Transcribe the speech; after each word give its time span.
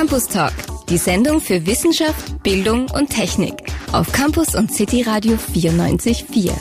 Campus 0.00 0.28
Talk, 0.28 0.54
die 0.88 0.96
Sendung 0.96 1.42
für 1.42 1.66
Wissenschaft, 1.66 2.42
Bildung 2.42 2.90
und 2.90 3.10
Technik 3.10 3.52
auf 3.92 4.10
Campus 4.12 4.54
und 4.54 4.72
City 4.72 5.02
Radio 5.02 5.34
94.4. 5.34 6.56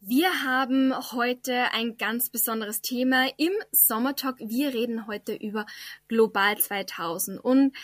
Wir 0.00 0.44
haben 0.44 0.94
heute 1.10 1.72
ein 1.72 1.96
ganz 1.96 2.30
besonderes 2.30 2.82
Thema 2.82 3.26
im 3.36 3.50
Sommertalk. 3.72 4.38
Wir 4.38 4.72
reden 4.72 5.08
heute 5.08 5.34
über 5.34 5.66
Global 6.06 6.56
2000 6.56 7.40
und 7.44 7.76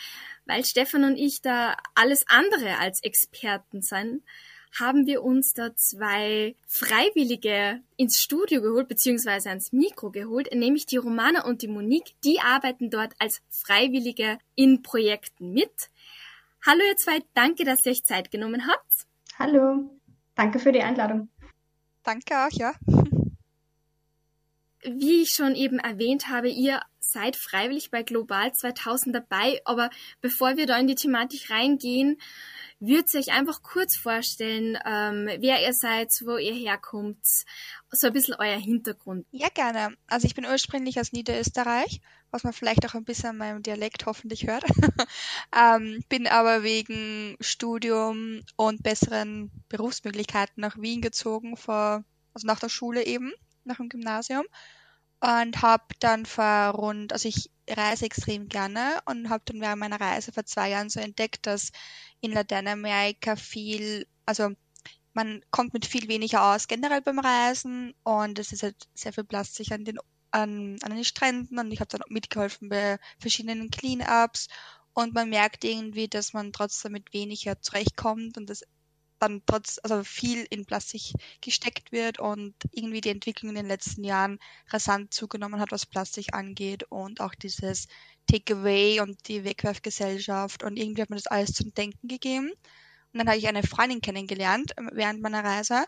weil 0.45 0.63
Stefan 0.63 1.03
und 1.03 1.17
ich 1.17 1.41
da 1.41 1.75
alles 1.95 2.23
andere 2.29 2.77
als 2.77 3.03
Experten 3.03 3.81
sind, 3.81 4.23
haben 4.77 5.05
wir 5.07 5.23
uns 5.23 5.53
da 5.53 5.75
zwei 5.75 6.55
Freiwillige 6.67 7.81
ins 7.97 8.19
Studio 8.21 8.61
geholt, 8.61 8.87
beziehungsweise 8.87 9.49
ans 9.49 9.71
Mikro 9.71 10.11
geholt, 10.11 10.53
nämlich 10.53 10.85
die 10.85 10.97
Romana 10.97 11.45
und 11.45 11.61
die 11.61 11.67
Monique. 11.67 12.13
Die 12.23 12.39
arbeiten 12.39 12.89
dort 12.89 13.13
als 13.19 13.41
Freiwillige 13.49 14.37
in 14.55 14.81
Projekten 14.81 15.53
mit. 15.53 15.89
Hallo 16.65 16.81
ihr 16.87 16.97
zwei, 16.97 17.19
danke, 17.33 17.63
dass 17.63 17.85
ihr 17.85 17.93
euch 17.93 18.03
Zeit 18.03 18.31
genommen 18.31 18.67
habt. 18.67 19.07
Hallo, 19.37 19.89
danke 20.35 20.59
für 20.59 20.71
die 20.71 20.81
Einladung. 20.81 21.29
Danke 22.03 22.45
auch, 22.45 22.51
ja. 22.51 22.73
Wie 24.83 25.23
ich 25.23 25.31
schon 25.31 25.55
eben 25.55 25.79
erwähnt 25.79 26.29
habe, 26.29 26.49
ihr 26.49 26.81
seid 27.11 27.35
freiwillig 27.35 27.91
bei 27.91 28.03
Global 28.03 28.53
2000 28.53 29.15
dabei, 29.15 29.61
aber 29.65 29.89
bevor 30.21 30.57
wir 30.57 30.65
da 30.65 30.77
in 30.77 30.87
die 30.87 30.95
Thematik 30.95 31.49
reingehen, 31.49 32.17
würdet 32.79 33.13
ihr 33.13 33.19
euch 33.19 33.31
einfach 33.31 33.61
kurz 33.61 33.97
vorstellen, 33.97 34.77
ähm, 34.85 35.29
wer 35.39 35.61
ihr 35.61 35.73
seid, 35.73 36.09
wo 36.23 36.37
ihr 36.37 36.53
herkommt, 36.53 37.19
so 37.91 38.07
ein 38.07 38.13
bisschen 38.13 38.35
euer 38.39 38.57
Hintergrund. 38.57 39.25
Ja, 39.31 39.49
gerne. 39.49 39.95
Also 40.07 40.27
ich 40.27 40.35
bin 40.35 40.45
ursprünglich 40.45 40.99
aus 40.99 41.11
Niederösterreich, 41.11 42.01
was 42.31 42.43
man 42.43 42.53
vielleicht 42.53 42.85
auch 42.85 42.95
ein 42.95 43.03
bisschen 43.03 43.31
an 43.31 43.37
meinem 43.37 43.63
Dialekt 43.63 44.05
hoffentlich 44.05 44.47
hört. 44.47 44.63
ähm, 45.55 46.03
bin 46.07 46.27
aber 46.27 46.63
wegen 46.63 47.35
Studium 47.41 48.41
und 48.55 48.83
besseren 48.83 49.51
Berufsmöglichkeiten 49.67 50.61
nach 50.61 50.77
Wien 50.77 51.01
gezogen, 51.01 51.57
vor, 51.57 52.05
also 52.33 52.47
nach 52.47 52.59
der 52.59 52.69
Schule 52.69 53.05
eben, 53.05 53.33
nach 53.65 53.77
dem 53.77 53.89
Gymnasium 53.89 54.45
und 55.21 55.61
habe 55.61 55.85
dann 55.99 56.25
vor 56.25 56.69
rund, 56.69 57.13
also 57.13 57.27
ich 57.27 57.49
reise 57.69 58.05
extrem 58.05 58.47
gerne 58.47 58.99
und 59.05 59.29
habe 59.29 59.43
dann 59.45 59.61
während 59.61 59.79
meiner 59.79 59.99
Reise 59.99 60.31
vor 60.31 60.45
zwei 60.45 60.69
Jahren 60.69 60.89
so 60.89 60.99
entdeckt, 60.99 61.45
dass 61.45 61.71
in 62.21 62.31
Lateinamerika 62.31 63.35
viel, 63.35 64.07
also 64.25 64.51
man 65.13 65.41
kommt 65.51 65.73
mit 65.73 65.85
viel 65.85 66.07
weniger 66.07 66.53
aus 66.53 66.67
generell 66.67 67.01
beim 67.01 67.19
Reisen 67.19 67.93
und 68.03 68.39
es 68.39 68.51
ist 68.51 68.63
halt 68.63 68.87
sehr 68.93 69.13
viel 69.13 69.25
sich 69.43 69.73
an 69.73 69.83
den 69.85 69.99
an, 70.31 70.77
an 70.83 70.95
den 70.95 71.03
Stränden 71.03 71.57
und 71.57 71.71
ich 71.71 71.79
habe 71.79 71.89
dann 71.89 72.01
mitgeholfen 72.09 72.69
bei 72.69 72.99
verschiedenen 73.19 73.71
Cleanups 73.71 74.47
und 74.93 75.13
man 75.15 75.29
merkt 75.29 75.63
irgendwie, 75.63 76.07
dass 76.07 76.33
man 76.33 76.53
trotzdem 76.53 76.91
mit 76.91 77.13
weniger 77.13 77.59
zurechtkommt 77.61 78.37
und 78.37 78.49
das 78.49 78.63
dann 79.19 79.41
trotz, 79.45 79.79
also 79.83 80.03
viel 80.03 80.45
in 80.49 80.65
Plastik 80.65 81.13
gesteckt 81.41 81.91
wird 81.91 82.19
und 82.19 82.53
irgendwie 82.71 83.01
die 83.01 83.09
Entwicklung 83.09 83.49
in 83.49 83.55
den 83.55 83.67
letzten 83.67 84.03
Jahren 84.03 84.39
rasant 84.67 85.13
zugenommen 85.13 85.59
hat, 85.59 85.71
was 85.71 85.85
Plastik 85.85 86.33
angeht 86.33 86.83
und 86.89 87.21
auch 87.21 87.35
dieses 87.35 87.87
Takeaway 88.31 89.01
und 89.01 89.27
die 89.27 89.43
Wegwerfgesellschaft 89.43 90.63
und 90.63 90.77
irgendwie 90.77 91.01
hat 91.01 91.09
mir 91.09 91.17
das 91.17 91.27
alles 91.27 91.53
zum 91.53 91.73
Denken 91.73 92.07
gegeben. 92.07 92.51
Und 93.11 93.19
dann 93.19 93.27
habe 93.27 93.37
ich 93.37 93.47
eine 93.47 93.63
Freundin 93.63 94.01
kennengelernt 94.01 94.73
ähm, 94.77 94.89
während 94.93 95.21
meiner 95.21 95.43
Reise 95.43 95.85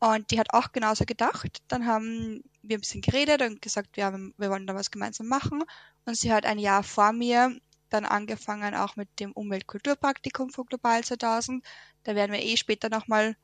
und 0.00 0.30
die 0.30 0.38
hat 0.38 0.54
auch 0.54 0.72
genauso 0.72 1.04
gedacht. 1.04 1.58
Dann 1.68 1.86
haben 1.86 2.44
wir 2.62 2.78
ein 2.78 2.80
bisschen 2.80 3.00
geredet 3.00 3.42
und 3.42 3.60
gesagt, 3.60 3.96
ja, 3.96 4.12
wir 4.12 4.50
wollen 4.50 4.66
da 4.66 4.74
was 4.74 4.90
gemeinsam 4.90 5.26
machen. 5.26 5.64
Und 6.04 6.16
sie 6.16 6.32
hat 6.32 6.46
ein 6.46 6.58
Jahr 6.58 6.82
vor 6.84 7.12
mir 7.12 7.58
dann 7.90 8.04
angefangen 8.04 8.74
auch 8.74 8.96
mit 8.96 9.08
dem 9.20 9.32
Umweltkulturpraktikum 9.32 10.50
von 10.50 10.66
Global 10.66 11.02
2000. 11.02 11.64
Da 12.04 12.14
werden 12.14 12.32
wir 12.32 12.42
eh 12.42 12.56
später 12.56 12.88
nochmal 12.88 13.36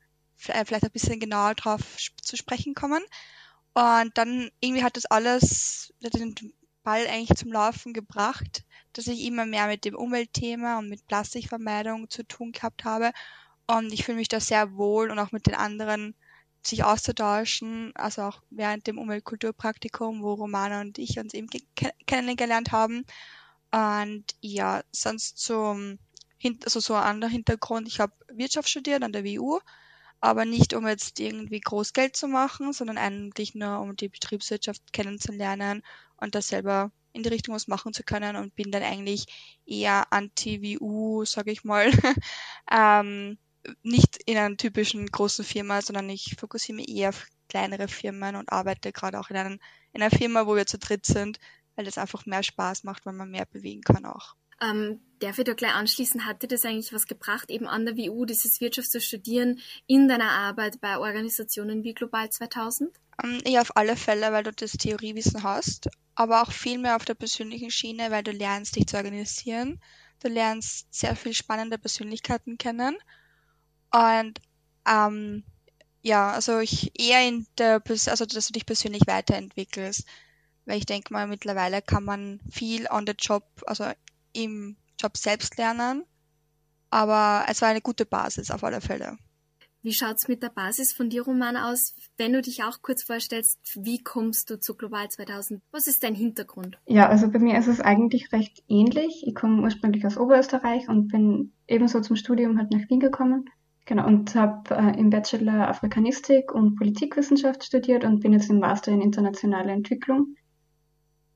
äh, 0.47 0.65
vielleicht 0.65 0.83
ein 0.85 0.91
bisschen 0.91 1.19
genauer 1.19 1.55
drauf 1.55 1.81
zu 2.21 2.37
sprechen 2.37 2.73
kommen. 2.73 3.03
Und 3.73 4.17
dann 4.17 4.49
irgendwie 4.59 4.83
hat 4.83 4.97
das 4.97 5.05
alles 5.05 5.93
den 5.99 6.35
Ball 6.83 7.07
eigentlich 7.07 7.37
zum 7.37 7.51
Laufen 7.51 7.93
gebracht, 7.93 8.63
dass 8.93 9.07
ich 9.07 9.25
immer 9.25 9.45
mehr 9.45 9.67
mit 9.67 9.85
dem 9.85 9.95
Umweltthema 9.95 10.79
und 10.79 10.87
mit 10.87 11.05
Plastikvermeidung 11.07 12.09
zu 12.09 12.23
tun 12.23 12.51
gehabt 12.51 12.85
habe. 12.85 13.11
Und 13.67 13.91
ich 13.91 14.05
fühle 14.05 14.17
mich 14.17 14.27
da 14.27 14.39
sehr 14.39 14.75
wohl 14.77 15.09
und 15.11 15.19
auch 15.19 15.31
mit 15.31 15.47
den 15.47 15.55
anderen 15.55 16.15
sich 16.67 16.83
auszutauschen, 16.83 17.91
also 17.95 18.23
auch 18.23 18.41
während 18.49 18.87
dem 18.87 18.97
Umweltkulturpraktikum, 18.97 20.21
wo 20.23 20.33
Romana 20.33 20.81
und 20.81 20.97
ich 20.97 21.19
uns 21.19 21.33
eben 21.33 21.47
kennengelernt 22.05 22.71
haben. 22.71 23.05
Und 23.75 24.23
ja, 24.39 24.83
sonst 24.93 25.37
zum 25.37 25.99
also 26.63 26.79
so 26.79 26.93
ein 26.93 27.03
anderer 27.03 27.29
Hintergrund. 27.29 27.89
Ich 27.89 27.99
habe 27.99 28.13
Wirtschaft 28.29 28.69
studiert 28.69 29.03
an 29.03 29.11
der 29.11 29.25
WU, 29.25 29.59
aber 30.21 30.45
nicht 30.45 30.73
um 30.73 30.87
jetzt 30.87 31.19
irgendwie 31.19 31.59
groß 31.59 31.91
Geld 31.91 32.15
zu 32.15 32.29
machen, 32.29 32.71
sondern 32.71 32.97
eigentlich 32.97 33.53
nur 33.53 33.79
um 33.79 33.97
die 33.97 34.07
Betriebswirtschaft 34.07 34.93
kennenzulernen 34.93 35.81
und 36.15 36.35
da 36.35 36.41
selber 36.41 36.91
in 37.11 37.23
die 37.23 37.29
Richtung 37.29 37.53
was 37.53 37.67
machen 37.67 37.91
zu 37.91 38.03
können 38.03 38.37
und 38.37 38.55
bin 38.55 38.71
dann 38.71 38.83
eigentlich 38.83 39.25
eher 39.65 40.05
anti-WU, 40.09 41.25
sage 41.25 41.51
ich 41.51 41.65
mal. 41.65 41.91
ähm, 42.71 43.37
nicht 43.83 44.21
in 44.25 44.37
einer 44.37 44.55
typischen 44.55 45.05
großen 45.05 45.43
Firma, 45.43 45.81
sondern 45.81 46.09
ich 46.09 46.35
fokussiere 46.39 46.77
mich 46.77 46.89
eher 46.89 47.09
auf 47.09 47.27
kleinere 47.49 47.89
Firmen 47.89 48.37
und 48.37 48.51
arbeite 48.53 48.93
gerade 48.93 49.19
auch 49.19 49.29
in, 49.31 49.35
einem, 49.35 49.59
in 49.91 50.01
einer 50.01 50.15
Firma, 50.15 50.47
wo 50.47 50.55
wir 50.55 50.65
zu 50.65 50.77
dritt 50.77 51.05
sind, 51.05 51.39
weil 51.75 51.85
das 51.85 51.97
einfach 51.97 52.25
mehr 52.25 52.43
Spaß 52.43 52.83
macht, 52.83 53.05
weil 53.05 53.13
man 53.13 53.29
mehr 53.29 53.45
bewegen 53.45 53.81
kann 53.81 54.05
auch. 54.05 54.35
Ähm, 54.61 55.01
darf 55.19 55.37
ich 55.37 55.43
da 55.43 55.53
gleich 55.53 55.73
anschließen, 55.73 56.25
hat 56.25 56.41
dir 56.41 56.47
das 56.47 56.63
eigentlich 56.63 56.93
was 56.93 57.07
gebracht, 57.07 57.49
eben 57.49 57.67
an 57.67 57.85
der 57.85 57.97
WU 57.97 58.25
dieses 58.25 58.61
Wirtschaft 58.61 58.89
zu 58.89 59.01
studieren 59.01 59.59
in 59.85 60.07
deiner 60.07 60.31
Arbeit 60.31 60.79
bei 60.79 60.97
Organisationen 60.97 61.83
wie 61.83 61.93
Global 61.93 62.29
2000? 62.29 62.89
Ähm, 63.23 63.41
ja, 63.45 63.61
auf 63.61 63.75
alle 63.75 63.97
Fälle, 63.97 64.31
weil 64.31 64.43
du 64.43 64.51
das 64.51 64.71
Theoriewissen 64.73 65.43
hast, 65.43 65.89
aber 66.15 66.41
auch 66.41 66.51
viel 66.51 66.77
mehr 66.77 66.95
auf 66.95 67.05
der 67.05 67.15
persönlichen 67.15 67.69
Schiene, 67.69 68.11
weil 68.11 68.23
du 68.23 68.31
lernst, 68.31 68.75
dich 68.77 68.87
zu 68.87 68.95
organisieren. 68.97 69.81
Du 70.21 70.29
lernst 70.29 70.87
sehr 70.93 71.15
viel 71.15 71.33
spannende 71.33 71.77
Persönlichkeiten 71.77 72.57
kennen 72.57 72.97
und 73.91 74.39
ähm, 74.87 75.43
ja, 76.01 76.31
also 76.31 76.59
ich 76.59 76.91
eher 76.99 77.27
in 77.27 77.47
der, 77.57 77.81
also 77.87 78.25
dass 78.25 78.47
du 78.47 78.53
dich 78.53 78.65
persönlich 78.65 79.01
weiterentwickelst 79.07 80.05
weil 80.65 80.77
ich 80.77 80.85
denke 80.85 81.13
mal, 81.13 81.27
mittlerweile 81.27 81.81
kann 81.81 82.03
man 82.03 82.39
viel 82.49 82.87
on 82.89 83.05
the 83.07 83.13
job, 83.17 83.43
also 83.65 83.85
im 84.33 84.75
Job 84.99 85.17
selbst 85.17 85.57
lernen, 85.57 86.03
aber 86.89 87.45
es 87.49 87.61
war 87.61 87.69
eine 87.69 87.81
gute 87.81 88.05
Basis 88.05 88.51
auf 88.51 88.63
alle 88.63 88.81
Fälle. 88.81 89.17
Wie 89.85 89.93
schaut's 89.93 90.27
mit 90.27 90.41
der 90.41 90.49
Basis 90.49 90.93
von 90.93 91.11
dir, 91.11 91.21
Roman, 91.21 91.57
aus? 91.57 91.93
Wenn 92.17 92.33
du 92.33 92.41
dich 92.41 92.63
auch 92.63 92.81
kurz 92.81 93.03
vorstellst, 93.03 93.59
wie 93.75 94.01
kommst 94.01 94.49
du 94.49 94.59
zu 94.59 94.75
Global 94.75 95.07
2000? 95.07 95.61
Was 95.71 95.85
ist 95.85 96.03
dein 96.03 96.15
Hintergrund? 96.15 96.79
Ja, 96.87 97.07
also 97.07 97.29
bei 97.29 97.37
mir 97.37 97.59
ist 97.59 97.67
es 97.67 97.81
eigentlich 97.81 98.31
recht 98.31 98.63
ähnlich. 98.67 99.23
Ich 99.27 99.35
komme 99.35 99.61
ursprünglich 99.61 100.03
aus 100.07 100.17
Oberösterreich 100.17 100.89
und 100.89 101.09
bin 101.09 101.53
ebenso 101.67 102.01
zum 102.01 102.15
Studium 102.15 102.57
halt 102.57 102.71
nach 102.71 102.89
Wien 102.89 102.99
gekommen. 102.99 103.47
Genau, 103.85 104.07
und 104.07 104.33
habe 104.33 104.73
äh, 104.73 104.99
im 104.99 105.11
Bachelor 105.11 105.67
Afrikanistik 105.67 106.51
und 106.51 106.77
Politikwissenschaft 106.77 107.63
studiert 107.63 108.05
und 108.05 108.21
bin 108.21 108.33
jetzt 108.33 108.49
im 108.49 108.57
Master 108.57 108.91
in 108.91 109.01
internationale 109.01 109.71
Entwicklung. 109.71 110.35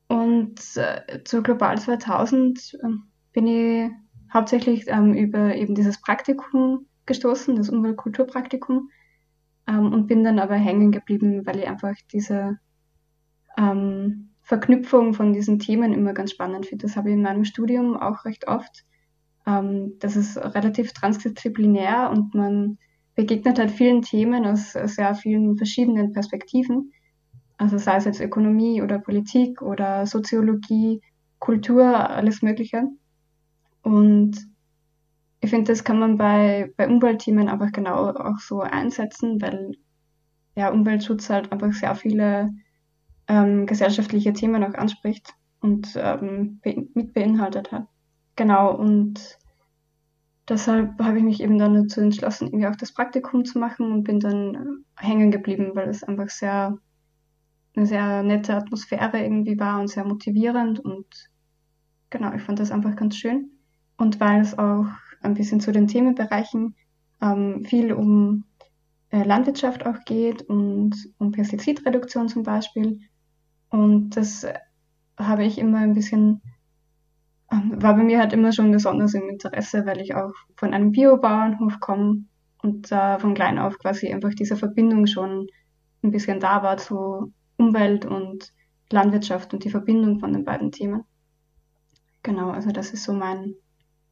Und 0.09 0.59
äh, 0.75 1.23
zu 1.23 1.43
Global 1.43 1.79
2000 1.79 2.73
äh, 2.73 2.87
bin 3.31 3.47
ich 3.47 3.91
hauptsächlich 4.33 4.85
ähm, 4.87 5.13
über 5.13 5.55
eben 5.55 5.75
dieses 5.75 6.01
Praktikum 6.01 6.87
gestoßen, 7.05 7.55
das 7.55 7.69
Umweltkulturpraktikum, 7.69 8.89
ähm, 9.67 9.93
und 9.93 10.07
bin 10.07 10.23
dann 10.23 10.39
aber 10.39 10.55
hängen 10.55 10.91
geblieben, 10.91 11.45
weil 11.45 11.59
ich 11.59 11.67
einfach 11.67 11.93
diese 12.11 12.57
ähm, 13.57 14.31
Verknüpfung 14.41 15.13
von 15.13 15.31
diesen 15.31 15.59
Themen 15.59 15.93
immer 15.93 16.13
ganz 16.13 16.31
spannend 16.31 16.65
finde. 16.65 16.87
Das 16.87 16.95
habe 16.95 17.09
ich 17.09 17.15
in 17.15 17.21
meinem 17.21 17.45
Studium 17.45 17.95
auch 17.95 18.25
recht 18.25 18.47
oft. 18.47 18.85
Ähm, 19.45 19.93
das 19.99 20.15
ist 20.15 20.37
relativ 20.37 20.91
transdisziplinär 20.93 22.09
und 22.09 22.33
man 22.33 22.79
begegnet 23.13 23.59
halt 23.59 23.69
vielen 23.69 24.01
Themen 24.01 24.45
aus 24.45 24.71
sehr 24.71 25.13
vielen 25.13 25.55
verschiedenen 25.55 26.13
Perspektiven. 26.13 26.93
Also 27.59 27.77
sei 27.77 27.97
es 27.97 28.05
jetzt 28.05 28.21
Ökonomie 28.21 28.81
oder 28.81 28.99
Politik 28.99 29.61
oder 29.61 30.07
Soziologie, 30.07 31.01
Kultur, 31.39 32.09
alles 32.09 32.41
Mögliche. 32.41 32.83
Und 33.83 34.37
ich 35.41 35.49
finde, 35.49 35.71
das 35.73 35.83
kann 35.83 35.99
man 35.99 36.17
bei, 36.17 36.73
bei 36.77 36.87
Umweltthemen 36.87 37.49
einfach 37.49 37.73
genau 37.73 38.11
auch 38.11 38.39
so 38.39 38.61
einsetzen, 38.61 39.41
weil 39.41 39.73
ja, 40.55 40.69
Umweltschutz 40.71 41.29
halt 41.29 41.51
einfach 41.51 41.73
sehr 41.73 41.95
viele 41.95 42.53
ähm, 43.27 43.65
gesellschaftliche 43.65 44.31
Themen 44.31 44.63
auch 44.63 44.75
anspricht 44.75 45.33
und 45.59 45.89
ähm, 45.97 46.61
mit 46.63 47.13
beinhaltet 47.13 47.73
hat. 47.73 47.87
Genau, 48.37 48.73
und 48.73 49.37
deshalb 50.47 50.97
habe 51.01 51.17
ich 51.17 51.23
mich 51.25 51.43
eben 51.43 51.59
dann 51.59 51.73
dazu 51.73 51.99
entschlossen, 51.99 52.47
irgendwie 52.47 52.67
auch 52.67 52.77
das 52.77 52.93
Praktikum 52.93 53.43
zu 53.43 53.59
machen 53.59 53.91
und 53.91 54.05
bin 54.05 54.21
dann 54.21 54.85
hängen 54.95 55.29
geblieben, 55.29 55.71
weil 55.73 55.89
es 55.89 56.05
einfach 56.05 56.29
sehr 56.29 56.77
eine 57.75 57.85
sehr 57.85 58.23
nette 58.23 58.55
Atmosphäre 58.55 59.21
irgendwie 59.21 59.59
war 59.59 59.79
und 59.79 59.89
sehr 59.89 60.05
motivierend 60.05 60.79
und 60.79 61.29
Genau, 62.09 62.33
ich 62.33 62.41
fand 62.41 62.59
das 62.59 62.71
einfach 62.71 62.95
ganz 62.95 63.17
schön. 63.17 63.51
Und 63.97 64.19
weil 64.19 64.41
es 64.41 64.57
auch 64.57 64.85
ein 65.21 65.33
bisschen 65.33 65.59
zu 65.59 65.71
den 65.71 65.87
Themenbereichen 65.87 66.75
ähm, 67.21 67.63
viel 67.65 67.93
um 67.93 68.45
äh, 69.09 69.23
Landwirtschaft 69.23 69.85
auch 69.85 69.97
geht 70.05 70.41
und 70.43 70.95
um 71.17 71.31
Pestizidreduktion 71.31 72.27
zum 72.29 72.43
Beispiel. 72.43 73.01
Und 73.69 74.11
das 74.11 74.47
habe 75.17 75.43
ich 75.43 75.59
immer 75.59 75.79
ein 75.79 75.93
bisschen, 75.93 76.41
ähm, 77.51 77.81
war 77.81 77.95
bei 77.95 78.03
mir 78.03 78.19
halt 78.19 78.33
immer 78.33 78.53
schon 78.53 78.71
besonders 78.71 79.13
im 79.13 79.29
Interesse, 79.29 79.85
weil 79.85 79.99
ich 79.99 80.15
auch 80.15 80.33
von 80.55 80.73
einem 80.73 80.91
Biobauernhof 80.91 81.79
komme 81.79 82.23
und 82.63 82.91
da 82.91 83.17
äh, 83.17 83.19
von 83.19 83.35
klein 83.35 83.59
auf 83.59 83.77
quasi 83.77 84.11
einfach 84.11 84.33
diese 84.33 84.55
Verbindung 84.55 85.05
schon 85.05 85.47
ein 86.01 86.11
bisschen 86.11 86.39
da 86.39 86.63
war 86.63 86.77
zu 86.77 87.33
Umwelt 87.59 88.05
und 88.05 88.53
Landwirtschaft 88.91 89.53
und 89.53 89.63
die 89.63 89.69
Verbindung 89.69 90.19
von 90.19 90.33
den 90.33 90.45
beiden 90.45 90.71
Themen. 90.71 91.03
Genau, 92.23 92.49
also 92.49 92.71
das 92.71 92.91
ist 92.91 93.03
so 93.03 93.13
mein 93.13 93.55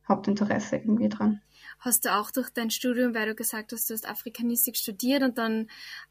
Hauptinteresse 0.07 0.77
irgendwie 0.77 1.09
dran. 1.09 1.41
Hast 1.79 2.05
du 2.05 2.15
auch 2.15 2.31
durch 2.31 2.49
dein 2.49 2.71
Studium, 2.71 3.13
weil 3.13 3.27
du 3.27 3.35
gesagt 3.35 3.71
hast, 3.71 3.89
du 3.89 3.93
hast 3.93 4.09
Afrikanistik 4.09 4.77
studiert 4.77 5.21
und 5.21 5.37
dann 5.37 5.67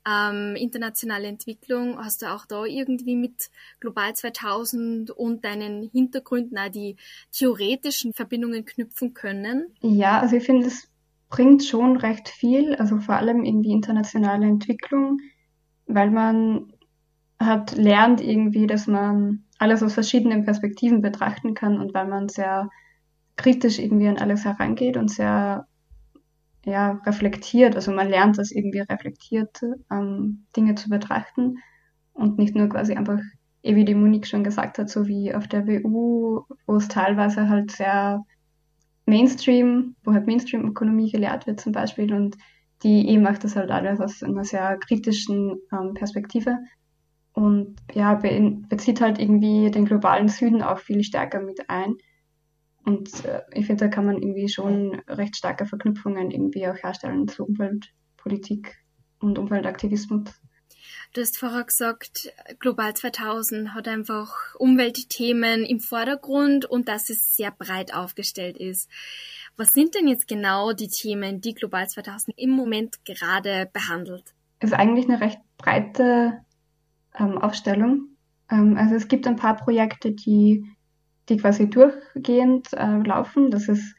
ähm, 0.06 0.54
internationale 0.56 1.26
Entwicklung, 1.26 1.98
hast 1.98 2.22
du 2.22 2.26
auch 2.32 2.46
da 2.46 2.64
irgendwie 2.64 3.16
mit 3.16 3.50
Global 3.80 4.14
2000 4.14 5.10
und 5.10 5.44
deinen 5.44 5.90
Hintergründen 5.90 6.58
auch 6.58 6.68
die 6.68 6.96
theoretischen 7.32 8.12
Verbindungen 8.12 8.64
knüpfen 8.64 9.14
können? 9.14 9.66
Ja, 9.80 10.20
also 10.20 10.36
ich 10.36 10.44
finde, 10.44 10.66
es 10.66 10.88
bringt 11.28 11.64
schon 11.64 11.96
recht 11.96 12.28
viel, 12.28 12.74
also 12.76 12.98
vor 12.98 13.16
allem 13.16 13.44
irgendwie 13.44 13.72
internationale 13.72 14.46
Entwicklung, 14.46 15.18
weil 15.86 16.10
man 16.10 16.72
hat 17.38 17.76
lernt 17.76 18.20
irgendwie, 18.20 18.66
dass 18.66 18.86
man 18.86 19.44
alles 19.58 19.82
aus 19.82 19.94
verschiedenen 19.94 20.44
Perspektiven 20.44 21.02
betrachten 21.02 21.54
kann 21.54 21.80
und 21.80 21.94
weil 21.94 22.06
man 22.06 22.28
sehr 22.28 22.70
kritisch 23.36 23.78
irgendwie 23.78 24.08
an 24.08 24.18
alles 24.18 24.44
herangeht 24.44 24.96
und 24.96 25.10
sehr 25.10 25.66
ja, 26.64 27.00
reflektiert. 27.06 27.76
Also 27.76 27.92
man 27.92 28.08
lernt 28.08 28.38
das 28.38 28.50
irgendwie 28.50 28.80
reflektiert, 28.80 29.60
ähm, 29.90 30.46
Dinge 30.56 30.74
zu 30.74 30.88
betrachten 30.88 31.58
und 32.12 32.38
nicht 32.38 32.54
nur 32.56 32.68
quasi 32.68 32.94
einfach, 32.94 33.20
eh 33.62 33.76
wie 33.76 33.84
die 33.84 33.94
Monique 33.94 34.26
schon 34.26 34.44
gesagt 34.44 34.78
hat, 34.78 34.90
so 34.90 35.06
wie 35.06 35.34
auf 35.34 35.46
der 35.46 35.66
WU, 35.66 36.42
wo 36.66 36.76
es 36.76 36.88
teilweise 36.88 37.48
halt 37.48 37.70
sehr 37.70 38.24
Mainstream, 39.06 39.94
wo 40.02 40.12
halt 40.12 40.26
Mainstream-Ökonomie 40.26 41.12
gelehrt 41.12 41.46
wird 41.46 41.60
zum 41.60 41.72
Beispiel 41.72 42.12
und 42.12 42.36
die 42.82 43.08
E 43.08 43.18
macht 43.18 43.44
das 43.44 43.56
halt 43.56 43.70
alles 43.70 44.00
aus 44.00 44.22
einer 44.22 44.44
sehr 44.44 44.76
kritischen 44.78 45.58
ähm, 45.72 45.94
Perspektive 45.94 46.58
und 47.36 47.76
ja, 47.92 48.14
bezieht 48.14 49.02
halt 49.02 49.18
irgendwie 49.18 49.70
den 49.70 49.84
globalen 49.84 50.28
Süden 50.28 50.62
auch 50.62 50.78
viel 50.78 51.04
stärker 51.04 51.40
mit 51.42 51.68
ein. 51.68 51.96
Und 52.82 53.26
äh, 53.26 53.42
ich 53.52 53.66
finde, 53.66 53.84
da 53.84 53.88
kann 53.88 54.06
man 54.06 54.22
irgendwie 54.22 54.48
schon 54.48 55.02
recht 55.06 55.36
starke 55.36 55.66
Verknüpfungen 55.66 56.30
irgendwie 56.30 56.66
auch 56.66 56.82
herstellen 56.82 57.28
zu 57.28 57.44
Umweltpolitik 57.44 58.82
und 59.20 59.38
Umweltaktivismus. 59.38 60.22
Du 61.12 61.20
hast 61.20 61.36
vorher 61.36 61.64
gesagt, 61.64 62.32
Global 62.58 62.94
2000 62.94 63.74
hat 63.74 63.86
einfach 63.86 64.54
Umweltthemen 64.58 65.62
im 65.62 65.80
Vordergrund 65.80 66.64
und 66.64 66.88
dass 66.88 67.10
es 67.10 67.36
sehr 67.36 67.50
breit 67.50 67.92
aufgestellt 67.92 68.56
ist. 68.56 68.88
Was 69.58 69.68
sind 69.68 69.94
denn 69.94 70.08
jetzt 70.08 70.26
genau 70.26 70.72
die 70.72 70.88
Themen, 70.88 71.42
die 71.42 71.52
Global 71.52 71.86
2000 71.86 72.38
im 72.38 72.50
Moment 72.50 73.04
gerade 73.04 73.68
behandelt? 73.74 74.24
Es 74.60 74.70
ist 74.70 74.76
eigentlich 74.76 75.06
eine 75.06 75.20
recht 75.20 75.40
breite 75.58 76.45
ähm, 77.18 77.38
Aufstellung. 77.38 78.08
Ähm, 78.50 78.76
also 78.76 78.94
es 78.94 79.08
gibt 79.08 79.26
ein 79.26 79.36
paar 79.36 79.56
Projekte, 79.56 80.12
die 80.12 80.64
die 81.28 81.36
quasi 81.36 81.68
durchgehend 81.68 82.72
äh, 82.72 82.98
laufen. 82.98 83.50
Das 83.50 83.68
ist, 83.68 83.94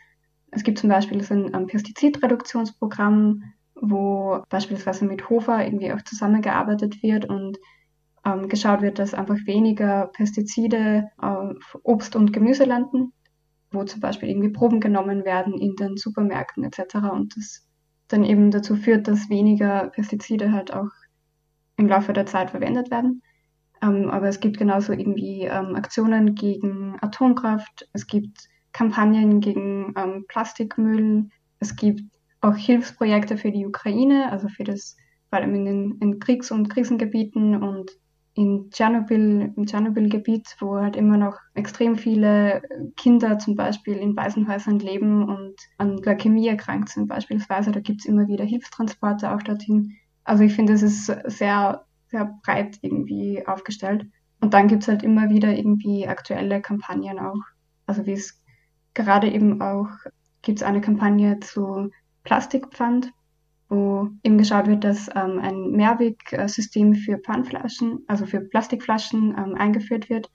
es 0.51 0.63
gibt 0.63 0.79
zum 0.79 0.89
Beispiel 0.89 1.21
so 1.23 1.33
ein 1.33 1.53
ähm, 1.53 1.67
Pestizidreduktionsprogramm, 1.67 3.43
wo 3.75 4.41
beispielsweise 4.49 5.05
mit 5.05 5.29
Hofer 5.29 5.63
irgendwie 5.63 5.91
auch 5.93 6.01
zusammengearbeitet 6.01 7.03
wird 7.03 7.25
und 7.25 7.57
ähm, 8.25 8.47
geschaut 8.47 8.81
wird, 8.81 8.99
dass 8.99 9.13
einfach 9.13 9.37
weniger 9.45 10.07
Pestizide 10.07 11.09
auf 11.17 11.77
Obst 11.83 12.15
und 12.15 12.33
Gemüse 12.33 12.63
landen, 12.63 13.13
wo 13.71 13.83
zum 13.83 13.99
Beispiel 13.99 14.29
irgendwie 14.29 14.49
Proben 14.49 14.79
genommen 14.79 15.25
werden 15.25 15.53
in 15.59 15.75
den 15.75 15.97
Supermärkten 15.97 16.63
etc. 16.63 16.95
Und 17.11 17.35
das 17.35 17.67
dann 18.07 18.23
eben 18.23 18.51
dazu 18.51 18.75
führt, 18.75 19.07
dass 19.07 19.29
weniger 19.29 19.89
Pestizide 19.89 20.53
halt 20.53 20.73
auch 20.73 20.89
im 21.77 21.87
Laufe 21.87 22.13
der 22.13 22.25
Zeit 22.25 22.51
verwendet 22.51 22.91
werden. 22.91 23.21
Ähm, 23.81 24.09
aber 24.09 24.27
es 24.27 24.39
gibt 24.39 24.57
genauso 24.57 24.93
irgendwie 24.93 25.43
ähm, 25.43 25.75
Aktionen 25.75 26.35
gegen 26.35 26.97
Atomkraft, 27.01 27.87
es 27.93 28.07
gibt 28.07 28.49
Kampagnen 28.71 29.39
gegen 29.39 29.93
ähm, 29.95 30.25
Plastikmüll, 30.27 31.29
es 31.59 31.75
gibt 31.75 32.01
auch 32.41 32.55
Hilfsprojekte 32.55 33.37
für 33.37 33.51
die 33.51 33.65
Ukraine, 33.65 34.31
also 34.31 34.47
für 34.47 34.63
das, 34.63 34.95
vor 35.29 35.39
allem 35.39 35.55
in 35.55 35.65
den 35.65 35.97
in 35.99 36.19
Kriegs- 36.19 36.51
und 36.51 36.69
Krisengebieten 36.69 37.61
und 37.61 37.91
in 38.35 38.69
Tschernobyl, 38.69 39.51
im 39.55 39.65
Tschernobyl-Gebiet, 39.65 40.57
wo 40.59 40.75
halt 40.75 40.95
immer 40.95 41.17
noch 41.17 41.37
extrem 41.55 41.95
viele 41.95 42.61
Kinder 42.95 43.39
zum 43.39 43.55
Beispiel 43.55 43.97
in 43.97 44.15
Waisenhäusern 44.15 44.77
leben 44.77 45.27
und 45.27 45.55
an 45.79 45.97
Leukämie 45.97 46.47
erkrankt 46.47 46.89
sind 46.89 47.07
beispielsweise. 47.07 47.71
Da 47.71 47.79
gibt 47.79 48.01
es 48.01 48.05
immer 48.05 48.27
wieder 48.27 48.45
Hilfstransporte 48.45 49.33
auch 49.33 49.41
dorthin. 49.41 49.97
Also 50.27 50.43
ich 50.43 50.53
finde, 50.53 50.73
es 50.73 50.81
ist 50.81 51.05
sehr 51.25 51.87
sehr 52.09 52.37
breit 52.43 52.79
irgendwie 52.81 53.45
aufgestellt. 53.45 54.05
Und 54.39 54.53
dann 54.53 54.67
gibt's 54.67 54.87
halt 54.87 55.03
immer 55.03 55.29
wieder 55.29 55.55
irgendwie 55.55 56.07
aktuelle 56.07 56.61
Kampagnen 56.61 57.19
auch. 57.19 57.39
Also 57.85 58.05
wie 58.05 58.13
es 58.13 58.41
gerade 58.93 59.29
eben 59.29 59.61
auch 59.61 59.89
gibt's 60.41 60.63
eine 60.63 60.81
Kampagne 60.81 61.39
zu 61.39 61.89
Plastikpfand, 62.23 63.11
wo 63.69 64.09
eben 64.23 64.37
geschaut 64.37 64.67
wird, 64.67 64.83
dass 64.83 65.09
ähm, 65.15 65.39
ein 65.39 65.71
Mehrwegsystem 65.71 66.95
für 66.95 67.17
Pfandflaschen, 67.17 68.03
also 68.07 68.25
für 68.25 68.41
Plastikflaschen 68.41 69.35
ähm, 69.37 69.55
eingeführt 69.55 70.09
wird. 70.09 70.29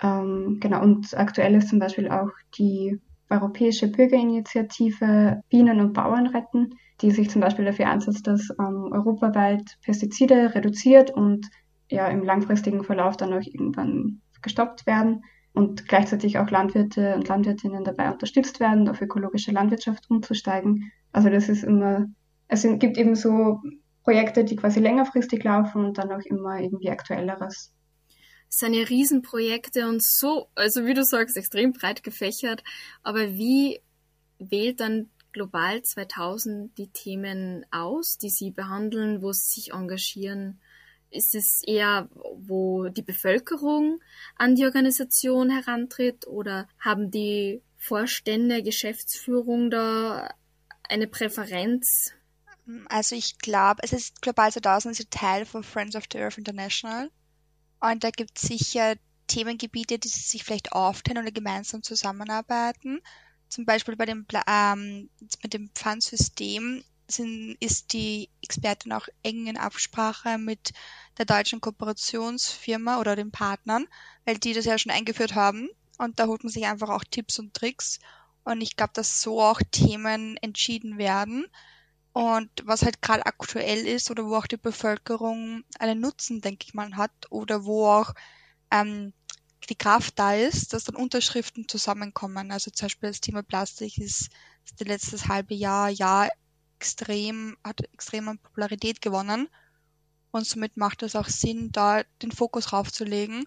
Ähm, 0.00 0.58
genau, 0.60 0.82
und 0.82 1.16
aktuell 1.16 1.54
ist 1.54 1.68
zum 1.68 1.78
Beispiel 1.78 2.08
auch 2.10 2.30
die 2.58 2.98
Europäische 3.28 3.88
Bürgerinitiative 3.88 5.42
Bienen 5.48 5.80
und 5.80 5.92
Bauern 5.92 6.26
retten, 6.28 6.74
die 7.02 7.10
sich 7.10 7.30
zum 7.30 7.40
Beispiel 7.40 7.64
dafür 7.64 7.88
einsetzt, 7.88 8.26
dass 8.26 8.48
ähm, 8.58 8.88
europaweit 8.92 9.76
Pestizide 9.82 10.54
reduziert 10.54 11.10
und 11.10 11.46
ja 11.90 12.08
im 12.08 12.24
langfristigen 12.24 12.84
Verlauf 12.84 13.16
dann 13.16 13.32
auch 13.32 13.42
irgendwann 13.44 14.20
gestoppt 14.40 14.86
werden 14.86 15.24
und 15.52 15.86
gleichzeitig 15.88 16.38
auch 16.38 16.50
Landwirte 16.50 17.14
und 17.14 17.28
Landwirtinnen 17.28 17.84
dabei 17.84 18.10
unterstützt 18.10 18.60
werden, 18.60 18.88
auf 18.88 19.00
ökologische 19.00 19.52
Landwirtschaft 19.52 20.08
umzusteigen. 20.08 20.90
Also 21.12 21.28
das 21.28 21.48
ist 21.48 21.62
immer, 21.62 22.06
es 22.48 22.62
gibt 22.62 22.96
eben 22.96 23.14
so 23.14 23.60
Projekte, 24.02 24.44
die 24.44 24.56
quasi 24.56 24.80
längerfristig 24.80 25.44
laufen 25.44 25.84
und 25.84 25.98
dann 25.98 26.10
auch 26.10 26.24
immer 26.24 26.58
irgendwie 26.58 26.90
aktuelleres. 26.90 27.72
Das 28.48 28.58
sind 28.58 28.74
ja 28.74 28.84
Riesenprojekte 28.84 29.88
und 29.88 30.02
so, 30.02 30.48
also 30.54 30.84
wie 30.84 30.94
du 30.94 31.04
sagst, 31.04 31.36
extrem 31.36 31.72
breit 31.72 32.02
gefächert. 32.02 32.62
Aber 33.02 33.32
wie 33.32 33.80
wählt 34.38 34.80
dann 34.80 35.10
Global 35.32 35.82
2000 35.82 36.76
die 36.76 36.88
Themen 36.88 37.66
aus, 37.70 38.18
die 38.18 38.30
sie 38.30 38.50
behandeln, 38.50 39.22
wo 39.22 39.32
sie 39.32 39.60
sich 39.60 39.72
engagieren? 39.72 40.60
Ist 41.10 41.34
es 41.34 41.62
eher, 41.66 42.08
wo 42.34 42.88
die 42.88 43.02
Bevölkerung 43.02 44.00
an 44.36 44.54
die 44.54 44.64
Organisation 44.64 45.50
herantritt 45.50 46.26
oder 46.26 46.68
haben 46.78 47.10
die 47.10 47.62
Vorstände, 47.76 48.62
Geschäftsführung 48.62 49.70
da 49.70 50.34
eine 50.88 51.06
Präferenz? 51.06 52.14
Also 52.88 53.16
ich 53.16 53.38
glaube, 53.38 53.82
es 53.82 53.92
ist 53.92 54.22
Global 54.22 54.52
2000 54.52 55.00
ist 55.00 55.10
Teil 55.10 55.44
von 55.44 55.64
Friends 55.64 55.96
of 55.96 56.04
the 56.12 56.18
Earth 56.18 56.38
International 56.38 57.10
und 57.80 58.04
da 58.04 58.10
gibt 58.10 58.38
es 58.38 58.48
sicher 58.48 58.94
Themengebiete, 59.26 59.98
die 59.98 60.08
sich 60.08 60.44
vielleicht 60.44 60.72
aufteilen 60.72 61.22
oder 61.22 61.32
gemeinsam 61.32 61.82
zusammenarbeiten 61.82 63.00
zum 63.52 63.66
Beispiel 63.66 63.96
bei 63.96 64.06
dem, 64.06 64.26
ähm, 64.46 65.10
mit 65.42 65.52
dem 65.52 65.68
Pfandsystem 65.74 66.82
sind, 67.06 67.56
ist 67.60 67.92
die 67.92 68.30
Expertin 68.40 68.92
auch 68.92 69.06
eng 69.22 69.46
in 69.46 69.58
Absprache 69.58 70.38
mit 70.38 70.72
der 71.18 71.26
deutschen 71.26 71.60
Kooperationsfirma 71.60 72.98
oder 72.98 73.14
den 73.14 73.30
Partnern, 73.30 73.86
weil 74.24 74.38
die 74.38 74.54
das 74.54 74.64
ja 74.64 74.78
schon 74.78 74.90
eingeführt 74.90 75.34
haben. 75.34 75.68
Und 75.98 76.18
da 76.18 76.28
holt 76.28 76.42
man 76.42 76.52
sich 76.52 76.64
einfach 76.64 76.88
auch 76.88 77.04
Tipps 77.04 77.38
und 77.38 77.52
Tricks. 77.52 77.98
Und 78.44 78.62
ich 78.62 78.74
glaube, 78.74 78.94
dass 78.94 79.20
so 79.20 79.42
auch 79.42 79.60
Themen 79.70 80.38
entschieden 80.38 80.96
werden. 80.96 81.44
Und 82.14 82.50
was 82.64 82.82
halt 82.82 83.02
gerade 83.02 83.26
aktuell 83.26 83.86
ist 83.86 84.10
oder 84.10 84.24
wo 84.24 84.36
auch 84.36 84.46
die 84.46 84.56
Bevölkerung 84.56 85.62
einen 85.78 86.00
Nutzen, 86.00 86.40
denke 86.40 86.64
ich 86.66 86.72
mal, 86.72 86.96
hat 86.96 87.12
oder 87.30 87.66
wo 87.66 87.86
auch 87.86 88.14
ähm, 88.70 89.12
die 89.68 89.76
Kraft 89.76 90.18
da 90.18 90.34
ist, 90.34 90.72
dass 90.72 90.84
dann 90.84 90.96
Unterschriften 90.96 91.68
zusammenkommen. 91.68 92.50
Also 92.50 92.70
zum 92.70 92.86
Beispiel 92.86 93.10
das 93.10 93.20
Thema 93.20 93.42
Plastik 93.42 93.98
ist, 93.98 94.30
ist 94.64 94.80
das 94.80 94.88
letztes 94.88 95.28
halbe 95.28 95.54
Jahr, 95.54 95.88
Jahr 95.88 96.28
extrem, 96.78 97.56
hat 97.64 97.80
extrem 97.92 98.28
an 98.28 98.38
Popularität 98.38 99.00
gewonnen. 99.00 99.48
Und 100.32 100.46
somit 100.46 100.76
macht 100.76 101.02
es 101.02 101.14
auch 101.14 101.28
Sinn, 101.28 101.70
da 101.72 102.02
den 102.22 102.32
Fokus 102.32 102.72
raufzulegen. 102.72 103.46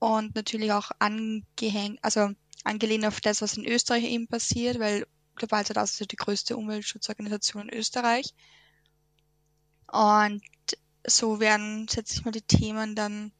und 0.00 0.34
natürlich 0.34 0.72
auch 0.72 0.90
angehängt, 0.98 1.98
also 2.02 2.30
angelehnt 2.64 3.06
auf 3.06 3.20
das, 3.20 3.42
was 3.42 3.56
in 3.56 3.66
Österreich 3.66 4.04
eben 4.04 4.26
passiert, 4.26 4.80
weil 4.80 5.06
Global 5.36 5.64
2000 5.64 5.92
ist 5.92 6.00
ja 6.00 6.06
die 6.06 6.16
größte 6.16 6.56
Umweltschutzorganisation 6.56 7.68
in 7.68 7.78
Österreich. 7.78 8.34
Und 9.92 10.42
so 11.06 11.40
werden, 11.40 11.86
setze 11.88 12.14
ich 12.14 12.24
mal, 12.24 12.30
die 12.32 12.42
Themen 12.42 12.94
dann 12.94 13.32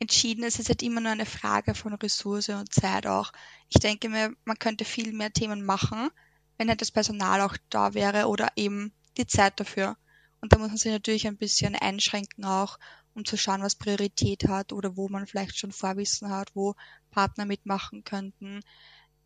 entschieden. 0.00 0.42
Es 0.44 0.58
ist 0.58 0.68
halt 0.68 0.82
immer 0.82 1.00
nur 1.00 1.12
eine 1.12 1.26
Frage 1.26 1.74
von 1.74 1.94
Ressource 1.94 2.48
und 2.48 2.72
Zeit 2.72 3.06
auch. 3.06 3.32
Ich 3.68 3.78
denke 3.80 4.08
mir, 4.08 4.34
man 4.44 4.58
könnte 4.58 4.84
viel 4.84 5.12
mehr 5.12 5.32
Themen 5.32 5.64
machen, 5.64 6.10
wenn 6.58 6.68
halt 6.68 6.80
das 6.80 6.90
Personal 6.90 7.40
auch 7.42 7.56
da 7.68 7.94
wäre 7.94 8.26
oder 8.26 8.48
eben 8.56 8.92
die 9.16 9.26
Zeit 9.26 9.60
dafür. 9.60 9.96
Und 10.40 10.52
da 10.52 10.58
muss 10.58 10.68
man 10.68 10.78
sich 10.78 10.90
natürlich 10.90 11.26
ein 11.26 11.36
bisschen 11.36 11.74
einschränken 11.76 12.44
auch, 12.44 12.78
um 13.14 13.24
zu 13.24 13.36
schauen, 13.36 13.62
was 13.62 13.74
Priorität 13.74 14.48
hat 14.48 14.72
oder 14.72 14.96
wo 14.96 15.08
man 15.08 15.26
vielleicht 15.26 15.58
schon 15.58 15.72
Vorwissen 15.72 16.30
hat, 16.30 16.50
wo 16.54 16.74
Partner 17.10 17.44
mitmachen 17.44 18.02
könnten. 18.04 18.60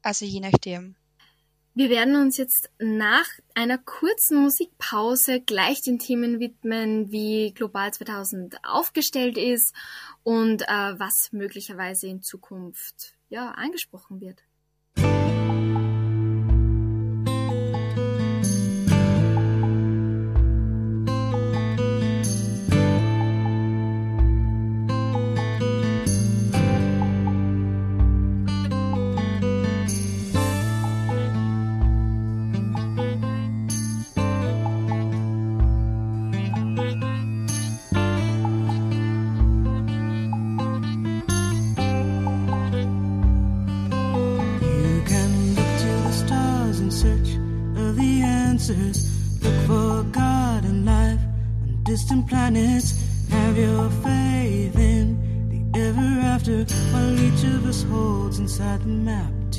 Also 0.02 0.24
je 0.24 0.40
nachdem. 0.40 0.96
Wir 1.76 1.90
werden 1.90 2.14
uns 2.14 2.36
jetzt 2.36 2.70
nach 2.78 3.26
einer 3.56 3.78
kurzen 3.78 4.40
Musikpause 4.40 5.40
gleich 5.40 5.82
den 5.82 5.98
Themen 5.98 6.38
widmen, 6.38 7.10
wie 7.10 7.52
Global 7.52 7.92
2000 7.92 8.58
aufgestellt 8.62 9.36
ist 9.36 9.74
und 10.22 10.62
äh, 10.62 10.66
was 10.68 11.32
möglicherweise 11.32 12.06
in 12.06 12.22
Zukunft 12.22 13.16
ja 13.28 13.50
angesprochen 13.50 14.20
wird. 14.20 14.44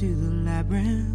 To 0.06 0.14
the 0.14 0.30
labyrinth. 0.46 1.15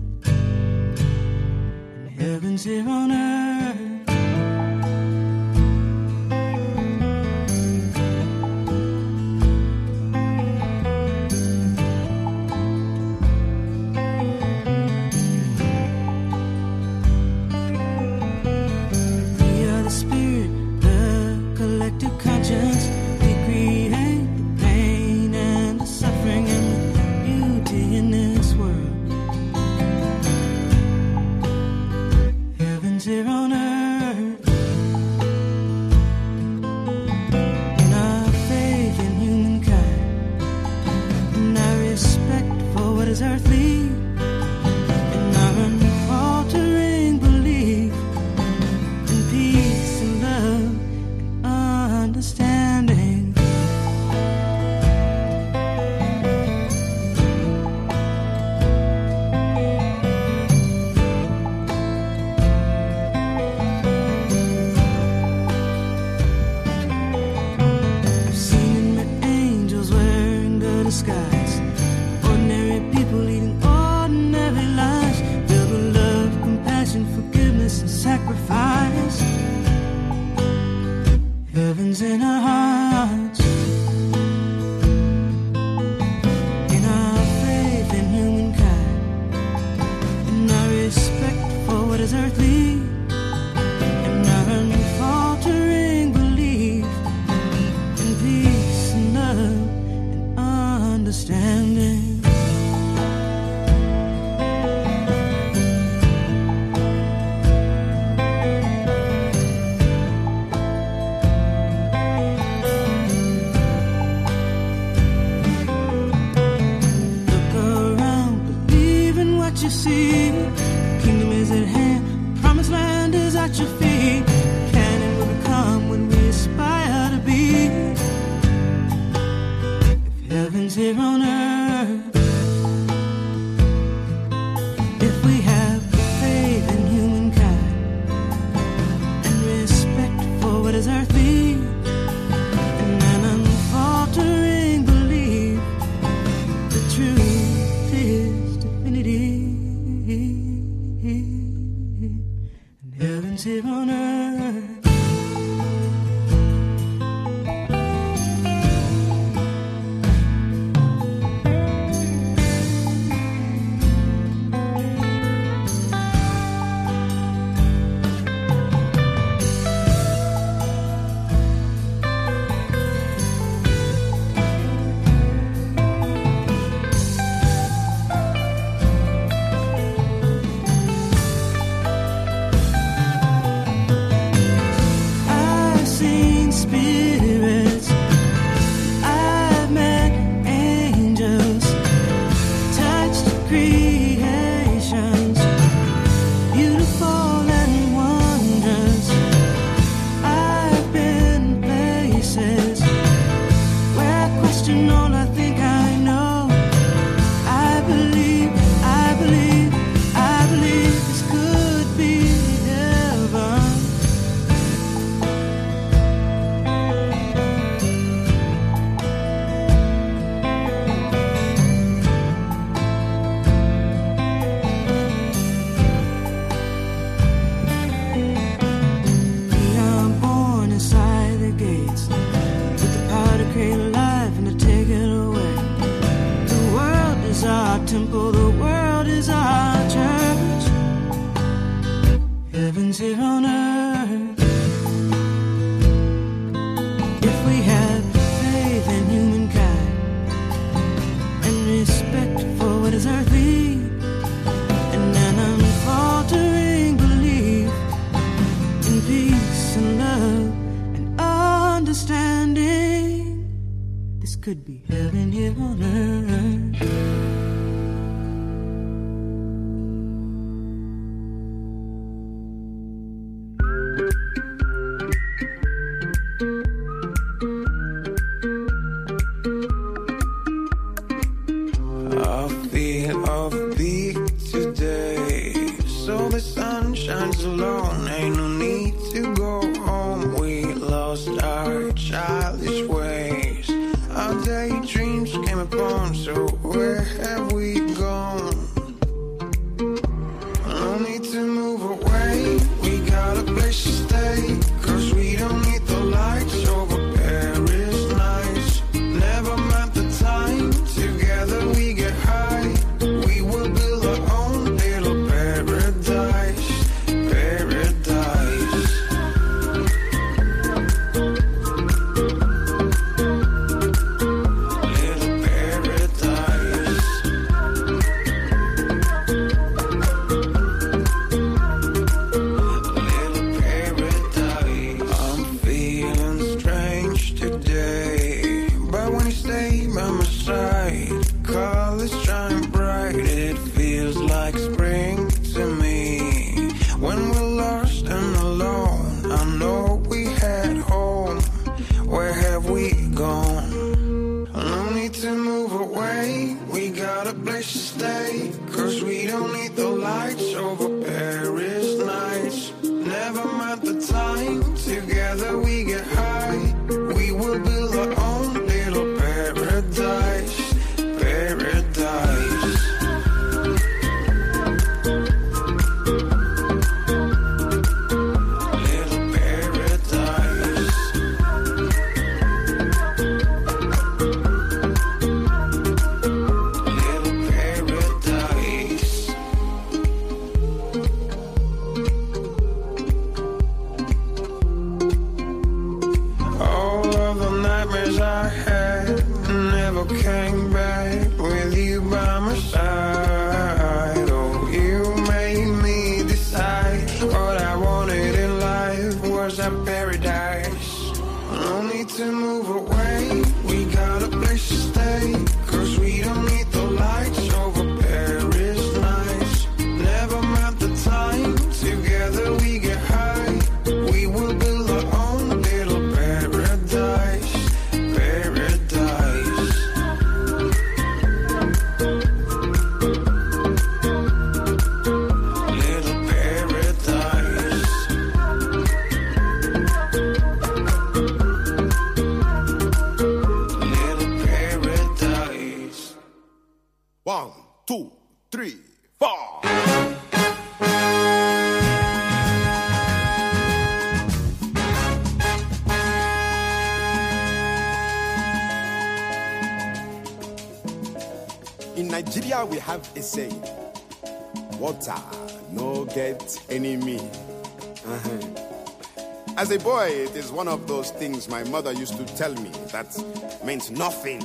As 469.60 469.70
a 469.72 469.78
boy, 469.78 470.06
it 470.06 470.34
is 470.36 470.50
one 470.50 470.68
of 470.68 470.88
those 470.88 471.10
things 471.10 471.46
my 471.46 471.62
mother 471.64 471.92
used 471.92 472.16
to 472.16 472.24
tell 472.34 472.54
me 472.54 472.70
that 472.92 473.14
meant 473.62 473.90
nothing 473.90 474.42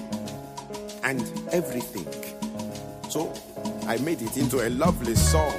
and 1.04 1.22
everything. 1.54 2.06
So 3.10 3.34
I 3.88 3.96
made 4.00 4.22
it 4.22 4.36
into 4.36 4.68
a 4.68 4.70
lovely 4.72 5.16
song. 5.16 5.54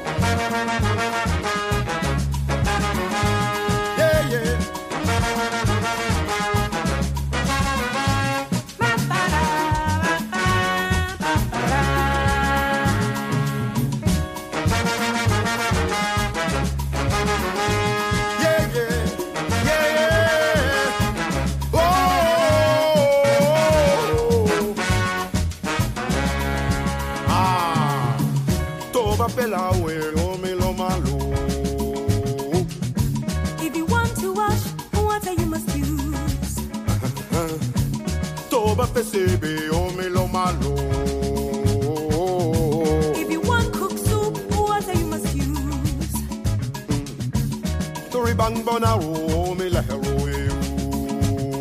gonna 48.80 48.98
roll 49.32 49.54
me 49.54 49.70
like 49.70 49.88
a. 49.88 49.94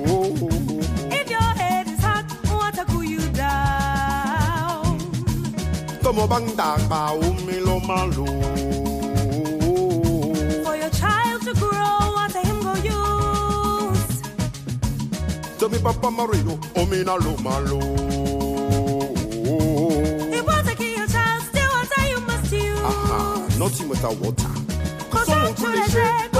Oh. 0.07 0.35
If 1.11 1.29
your 1.29 1.39
head 1.39 1.87
is 1.87 1.99
hot, 2.01 2.25
want 2.49 2.75
cool 2.87 3.03
you 3.03 3.21
down. 3.31 4.99
Tomo 6.03 6.27
bang 6.27 6.47
dang 6.55 6.87
ba 6.89 7.15
umi 7.15 7.59
lo. 7.61 7.79
For 10.65 10.75
your 10.75 10.89
child 10.89 11.41
to 11.43 11.53
grow, 11.53 11.95
want 12.17 12.35
him 12.35 12.59
go 12.61 12.73
use. 12.83 14.21
To 15.59 15.69
me 15.69 15.79
papa 15.79 16.11
Marido, 16.11 16.59
umi 16.75 17.03
na 17.03 17.15
lo 17.15 17.37
malo. 17.37 17.79
Nothing 23.57 23.87
without 23.87 24.17
water. 24.17 24.51
Cause, 25.09 25.25
Cause 25.25 25.29
I'm 25.29 26.34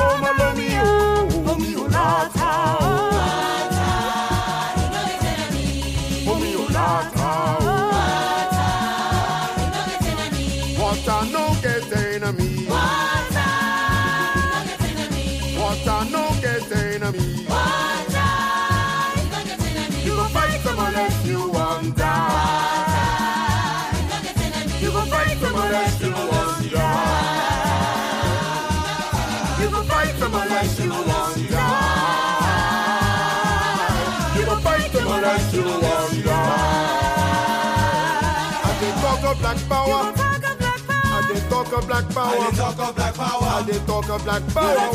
of 39.36 39.42
black 39.42 39.58
power. 39.70 40.14
I 40.18 41.28
dey 41.28 41.40
talk 41.50 41.72
of 41.74 41.88
black 41.88 42.10
power. 42.10 42.26
I 42.28 42.50
dey 42.52 42.58
talk 42.58 42.80
of 42.80 42.96
black 42.96 43.14
power. 43.16 43.28
I 43.42 43.64
dey 43.66 43.80
talk 43.86 44.10
of 44.10 44.24
black 44.24 44.44
power. 44.54 44.86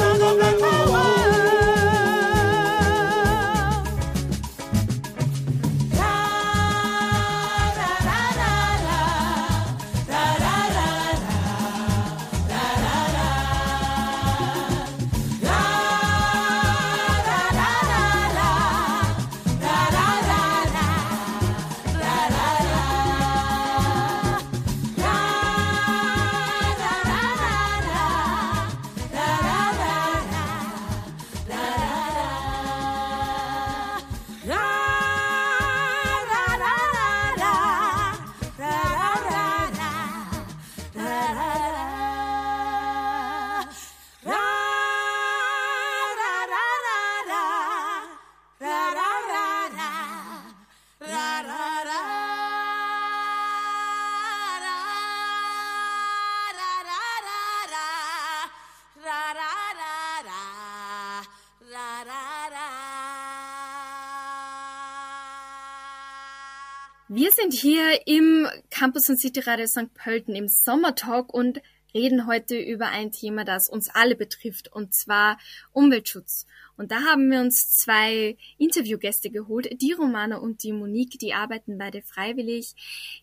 Sind 67.40 67.54
hier 67.54 68.06
im 68.06 68.46
Campus 68.70 69.08
und 69.08 69.18
City 69.18 69.40
Radio 69.40 69.66
St. 69.66 69.94
Pölten 69.94 70.34
im 70.34 70.48
Sommertalk 70.48 71.32
und 71.32 71.62
reden 71.94 72.26
heute 72.26 72.58
über 72.58 72.88
ein 72.88 73.12
Thema, 73.12 73.44
das 73.44 73.68
uns 73.68 73.88
alle 73.88 74.14
betrifft, 74.14 74.70
und 74.72 74.94
zwar 74.94 75.38
Umweltschutz. 75.72 76.46
Und 76.76 76.92
da 76.92 77.00
haben 77.02 77.30
wir 77.30 77.40
uns 77.40 77.78
zwei 77.78 78.36
Interviewgäste 78.58 79.30
geholt, 79.30 79.68
die 79.80 79.92
Romana 79.92 80.36
und 80.36 80.62
die 80.62 80.72
Monique, 80.72 81.18
die 81.18 81.32
arbeiten 81.32 81.78
beide 81.78 82.02
freiwillig 82.02 82.74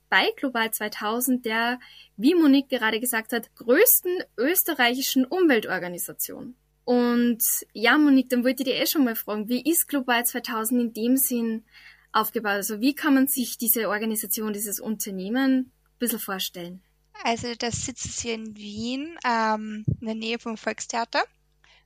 bei 0.09 0.31
Global 0.35 0.71
2000, 0.71 1.45
der, 1.45 1.79
wie 2.15 2.33
Monique 2.33 2.69
gerade 2.69 2.99
gesagt 2.99 3.33
hat, 3.33 3.55
größten 3.55 4.23
österreichischen 4.37 5.25
Umweltorganisation. 5.25 6.55
Und 6.85 7.43
ja, 7.73 7.97
Monique, 7.97 8.29
dann 8.29 8.43
wollte 8.43 8.63
ich 8.63 8.69
dir 8.69 8.81
eh 8.81 8.87
schon 8.87 9.03
mal 9.03 9.15
fragen, 9.15 9.47
wie 9.47 9.69
ist 9.69 9.87
Global 9.87 10.25
2000 10.25 10.81
in 10.81 10.93
dem 10.93 11.17
Sinn 11.17 11.65
aufgebaut? 12.11 12.53
Also 12.53 12.79
wie 12.79 12.95
kann 12.95 13.13
man 13.13 13.27
sich 13.27 13.57
diese 13.57 13.89
Organisation, 13.89 14.53
dieses 14.53 14.79
Unternehmen 14.79 15.51
ein 15.53 15.71
bisschen 15.99 16.19
vorstellen? 16.19 16.81
Also 17.23 17.53
das 17.55 17.85
sitzt 17.85 18.21
hier 18.21 18.35
in 18.35 18.55
Wien, 18.55 19.17
ähm, 19.25 19.85
in 19.99 20.05
der 20.05 20.15
Nähe 20.15 20.39
vom 20.39 20.57
Volkstheater. 20.57 21.23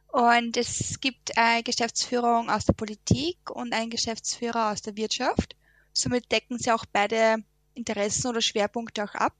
Und 0.07 0.57
es 0.57 0.99
gibt 0.99 1.38
eine 1.38 1.63
Geschäftsführung 1.63 2.49
aus 2.49 2.65
der 2.65 2.73
Politik 2.73 3.49
und 3.49 3.73
einen 3.73 3.89
Geschäftsführer 3.89 4.71
aus 4.71 4.81
der 4.81 4.97
Wirtschaft. 4.97 5.55
Somit 5.93 6.31
decken 6.31 6.57
sie 6.60 6.71
auch 6.71 6.86
beide 6.86 7.43
Interessen 7.73 8.27
oder 8.27 8.41
Schwerpunkte 8.41 9.03
auch 9.05 9.15
ab 9.15 9.34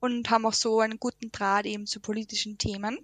und 0.00 0.30
haben 0.30 0.46
auch 0.46 0.54
so 0.54 0.80
einen 0.80 0.98
guten 0.98 1.30
Draht 1.32 1.66
eben 1.66 1.86
zu 1.86 2.00
politischen 2.00 2.56
Themen. 2.56 2.98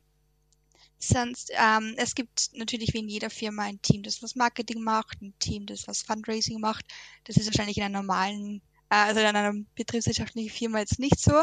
Sonst, 1.04 1.50
ähm, 1.54 1.94
es 1.96 2.14
gibt 2.14 2.50
natürlich 2.54 2.94
wie 2.94 3.00
in 3.00 3.08
jeder 3.08 3.28
Firma 3.28 3.64
ein 3.64 3.82
Team, 3.82 4.04
das 4.04 4.22
was 4.22 4.36
Marketing 4.36 4.82
macht, 4.82 5.20
ein 5.20 5.34
Team, 5.40 5.66
das 5.66 5.88
was 5.88 6.02
Fundraising 6.02 6.60
macht. 6.60 6.84
Das 7.24 7.36
ist 7.36 7.46
wahrscheinlich 7.46 7.78
in 7.78 7.82
einer 7.82 7.98
normalen, 7.98 8.62
äh, 8.88 8.94
also 8.94 9.18
in 9.18 9.26
einer 9.26 9.52
betriebswirtschaftlichen 9.74 10.50
Firma 10.50 10.78
jetzt 10.78 11.00
nicht 11.00 11.18
so. 11.18 11.42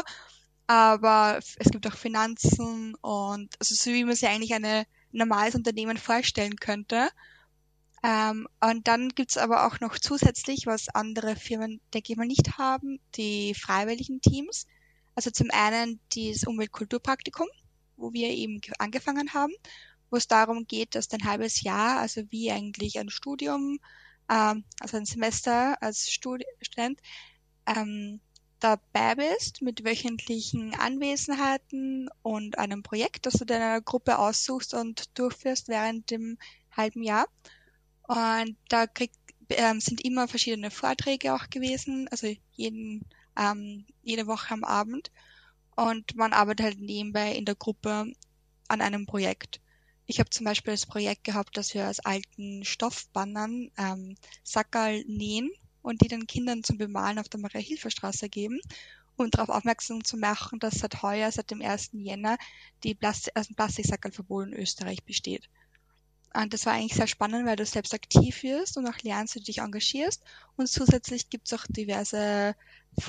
Aber 0.66 1.40
es 1.58 1.70
gibt 1.70 1.86
auch 1.86 1.94
Finanzen 1.94 2.94
und 3.02 3.54
also 3.58 3.74
so 3.74 3.90
wie 3.90 4.04
man 4.04 4.14
sich 4.14 4.28
eigentlich 4.30 4.54
ein 4.54 4.86
normales 5.12 5.54
Unternehmen 5.54 5.98
vorstellen 5.98 6.56
könnte. 6.56 7.10
Ähm, 8.02 8.48
und 8.60 8.88
dann 8.88 9.10
gibt's 9.10 9.36
aber 9.36 9.66
auch 9.66 9.78
noch 9.80 9.98
zusätzlich, 9.98 10.64
was 10.64 10.88
andere 10.88 11.36
Firmen, 11.36 11.82
denke 11.92 12.12
ich 12.12 12.16
mal, 12.16 12.26
nicht 12.26 12.56
haben, 12.56 12.98
die 13.14 13.52
freiwilligen 13.54 14.22
Teams. 14.22 14.66
Also 15.14 15.30
zum 15.30 15.50
einen 15.50 16.00
das 16.14 16.44
Umweltkulturpraktikum, 16.44 17.48
wo 18.00 18.12
wir 18.12 18.28
eben 18.28 18.60
ge- 18.60 18.74
angefangen 18.78 19.34
haben, 19.34 19.52
wo 20.10 20.16
es 20.16 20.28
darum 20.28 20.66
geht, 20.66 20.94
dass 20.94 21.10
ein 21.12 21.24
halbes 21.24 21.62
Jahr, 21.62 22.00
also 22.00 22.22
wie 22.30 22.50
eigentlich 22.50 22.98
ein 22.98 23.10
Studium, 23.10 23.78
ähm, 24.30 24.64
also 24.80 24.96
ein 24.96 25.06
Semester 25.06 25.80
als 25.82 26.10
Student, 26.10 27.00
ähm, 27.66 28.20
dabei 28.60 29.14
bist 29.14 29.62
mit 29.62 29.84
wöchentlichen 29.84 30.74
Anwesenheiten 30.74 32.10
und 32.22 32.58
einem 32.58 32.82
Projekt, 32.82 33.26
das 33.26 33.34
du 33.34 33.44
deiner 33.46 33.80
Gruppe 33.80 34.18
aussuchst 34.18 34.74
und 34.74 35.18
durchführst 35.18 35.68
während 35.68 36.10
dem 36.10 36.38
halben 36.76 37.02
Jahr. 37.02 37.26
Und 38.08 38.56
da 38.68 38.86
krieg, 38.86 39.12
ähm, 39.50 39.80
sind 39.80 40.02
immer 40.04 40.28
verschiedene 40.28 40.70
Vorträge 40.70 41.34
auch 41.34 41.50
gewesen, 41.50 42.08
also 42.10 42.28
jeden, 42.52 43.04
ähm, 43.36 43.86
jede 44.02 44.26
Woche 44.26 44.52
am 44.54 44.64
Abend. 44.64 45.10
Und 45.76 46.14
man 46.16 46.32
arbeitet 46.32 46.66
halt 46.66 46.80
nebenbei 46.80 47.32
in 47.34 47.44
der 47.44 47.54
Gruppe 47.54 48.12
an 48.68 48.80
einem 48.80 49.06
Projekt. 49.06 49.60
Ich 50.06 50.18
habe 50.18 50.30
zum 50.30 50.44
Beispiel 50.44 50.72
das 50.72 50.86
Projekt 50.86 51.24
gehabt, 51.24 51.56
dass 51.56 51.72
wir 51.74 51.88
aus 51.88 52.00
alten 52.00 52.64
Stoffbannern 52.64 53.70
ähm, 53.78 54.16
Sackerl 54.42 55.04
nähen 55.06 55.50
und 55.82 56.02
die 56.02 56.08
den 56.08 56.26
Kindern 56.26 56.64
zum 56.64 56.78
Bemalen 56.78 57.18
auf 57.18 57.28
der 57.28 57.40
Maria-Hilfer-Straße 57.40 58.28
geben, 58.28 58.60
um 59.16 59.30
darauf 59.30 59.48
aufmerksam 59.48 60.02
zu 60.02 60.16
machen, 60.16 60.58
dass 60.58 60.80
seit 60.80 61.02
heuer, 61.02 61.30
seit 61.30 61.50
dem 61.50 61.62
1. 61.62 61.90
Jänner, 61.92 62.38
die 62.82 62.94
Plastik, 62.94 63.32
also 63.36 63.54
Plastiksackerlverbot 63.54 64.48
in 64.48 64.54
Österreich 64.54 65.04
besteht. 65.04 65.48
Und 66.32 66.52
das 66.54 66.64
war 66.64 66.74
eigentlich 66.74 66.94
sehr 66.94 67.08
spannend, 67.08 67.44
weil 67.44 67.56
du 67.56 67.66
selbst 67.66 67.92
aktiv 67.92 68.44
wirst 68.44 68.76
und 68.76 68.86
auch 68.86 68.98
lernst, 69.02 69.34
wie 69.34 69.40
du 69.40 69.46
dich 69.46 69.58
engagierst. 69.58 70.22
Und 70.56 70.68
zusätzlich 70.68 71.28
gibt's 71.28 71.52
auch 71.52 71.64
diverse 71.68 72.54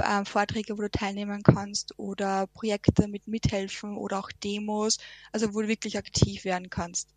ähm, 0.04 0.26
Vorträge, 0.26 0.78
wo 0.78 0.82
du 0.82 0.90
teilnehmen 0.90 1.44
kannst 1.44 1.98
oder 2.00 2.48
Projekte 2.48 3.08
mit 3.08 3.28
mithelfen 3.28 3.96
oder 3.96 4.20
auch 4.20 4.32
Demos, 4.44 4.98
also 5.32 5.54
wo 5.54 5.62
du 5.62 5.68
wirklich 5.68 5.98
aktiv 5.98 6.46
werden 6.46 6.72
kannst. 6.72 7.10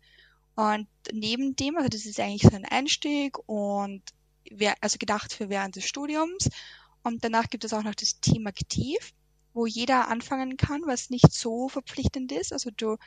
Und 0.55 0.87
neben 1.11 1.55
dem, 1.55 1.75
also 1.75 1.89
das 1.89 2.05
ist 2.05 2.19
eigentlich 2.19 2.43
so 2.43 2.55
ein 2.55 2.65
Einstieg 2.65 3.37
und 3.47 4.03
wer, 4.49 4.75
also 4.81 4.97
gedacht 4.97 5.33
für 5.33 5.49
während 5.49 5.75
des 5.75 5.85
Studiums. 5.85 6.49
Und 7.03 7.23
danach 7.23 7.49
gibt 7.49 7.63
es 7.65 7.73
auch 7.73 7.83
noch 7.83 7.95
das 7.95 8.19
Team 8.19 8.47
Aktiv, 8.47 9.13
wo 9.53 9.65
jeder 9.65 10.07
anfangen 10.07 10.57
kann, 10.57 10.81
was 10.85 11.09
nicht 11.09 11.31
so 11.31 11.67
verpflichtend 11.67 12.31
ist. 12.31 12.53
Also 12.53 12.69
du 12.75 12.97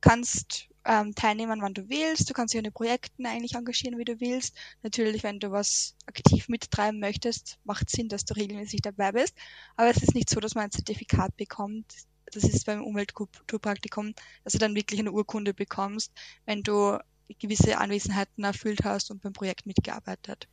kannst 0.00 0.68
ähm, 0.84 1.14
teilnehmen, 1.14 1.60
wann 1.60 1.74
du 1.74 1.88
willst. 1.88 2.28
Du 2.28 2.34
kannst 2.34 2.54
dich 2.54 2.58
an 2.58 2.64
den 2.64 2.72
Projekten 2.72 3.26
eigentlich 3.26 3.54
engagieren, 3.54 3.98
wie 3.98 4.04
du 4.04 4.20
willst. 4.20 4.56
Natürlich, 4.82 5.22
wenn 5.22 5.38
du 5.38 5.50
was 5.50 5.94
aktiv 6.06 6.48
mittreiben 6.48 6.98
möchtest, 6.98 7.58
macht 7.64 7.90
Sinn, 7.90 8.08
dass 8.08 8.24
du 8.24 8.34
regelmäßig 8.34 8.80
dabei 8.80 9.12
bist. 9.12 9.36
Aber 9.76 9.90
es 9.90 10.02
ist 10.02 10.14
nicht 10.14 10.30
so, 10.30 10.40
dass 10.40 10.54
man 10.54 10.64
ein 10.64 10.70
Zertifikat 10.70 11.36
bekommt. 11.36 11.92
Das 12.32 12.44
ist 12.44 12.66
beim 12.66 12.82
Umweltkulturpraktikum, 12.82 14.14
dass 14.44 14.54
du 14.54 14.58
dann 14.58 14.74
wirklich 14.74 15.00
eine 15.00 15.12
Urkunde 15.12 15.54
bekommst, 15.54 16.12
wenn 16.46 16.62
du 16.62 16.98
gewisse 17.38 17.78
Anwesenheiten 17.78 18.44
erfüllt 18.44 18.84
hast 18.84 19.10
und 19.10 19.22
beim 19.22 19.32
Projekt 19.32 19.66
mitgearbeitet. 19.66 20.48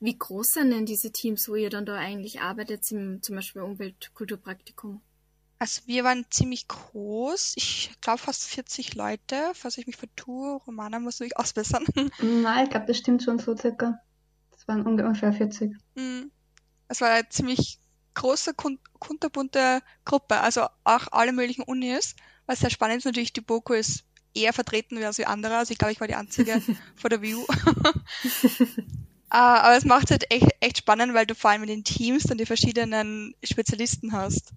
Wie 0.00 0.16
groß 0.16 0.52
sind 0.52 0.70
denn 0.70 0.86
diese 0.86 1.12
Teams, 1.12 1.48
wo 1.48 1.54
ihr 1.54 1.70
dann 1.70 1.86
da 1.86 1.94
eigentlich 1.96 2.40
arbeitet, 2.40 2.90
im, 2.90 3.22
zum 3.22 3.36
Beispiel 3.36 3.62
Umweltkulturpraktikum? 3.62 5.00
Also 5.64 5.80
wir 5.86 6.04
waren 6.04 6.26
ziemlich 6.28 6.68
groß. 6.68 7.54
Ich 7.56 7.90
glaube 8.02 8.18
fast 8.18 8.44
40 8.44 8.96
Leute, 8.96 9.50
falls 9.54 9.78
ich 9.78 9.86
mich 9.86 9.96
vertue. 9.96 10.56
Romana 10.66 11.00
muss 11.00 11.20
mich 11.20 11.38
ausbessern. 11.38 11.86
Nein, 12.20 12.64
ich 12.64 12.70
glaube, 12.70 12.84
das 12.84 12.98
stimmt 12.98 13.22
schon 13.22 13.38
so 13.38 13.56
circa. 13.56 13.98
Das 14.50 14.68
waren 14.68 14.82
ungefähr 14.84 15.32
40. 15.32 15.72
Mm. 15.94 16.24
Es 16.88 17.00
war 17.00 17.08
eine 17.08 17.26
ziemlich 17.30 17.78
große, 18.12 18.52
kun- 18.52 18.78
kunterbunte 18.98 19.80
Gruppe, 20.04 20.38
also 20.38 20.66
auch 20.84 21.06
alle 21.12 21.32
möglichen 21.32 21.62
Unis. 21.62 22.14
Was 22.44 22.60
sehr 22.60 22.68
spannend 22.68 22.98
ist 22.98 23.06
natürlich, 23.06 23.32
die 23.32 23.40
BOKU 23.40 23.72
ist 23.72 24.04
eher 24.34 24.52
vertreten 24.52 25.02
als 25.02 25.16
die 25.16 25.24
andere. 25.26 25.56
Also 25.56 25.72
ich 25.72 25.78
glaube, 25.78 25.92
ich 25.92 26.00
war 26.00 26.08
die 26.08 26.14
einzige 26.14 26.60
vor 26.94 27.08
der 27.08 27.22
View. 27.22 27.42
Äh, 27.42 28.82
aber 29.30 29.78
es 29.78 29.86
macht 29.86 30.10
halt 30.10 30.30
echt, 30.30 30.50
echt 30.60 30.76
spannend, 30.76 31.14
weil 31.14 31.24
du 31.24 31.34
vor 31.34 31.52
allem 31.52 31.62
in 31.62 31.68
den 31.70 31.84
Teams 31.84 32.24
dann 32.24 32.36
die 32.36 32.44
verschiedenen 32.44 33.34
Spezialisten 33.42 34.12
hast. 34.12 34.52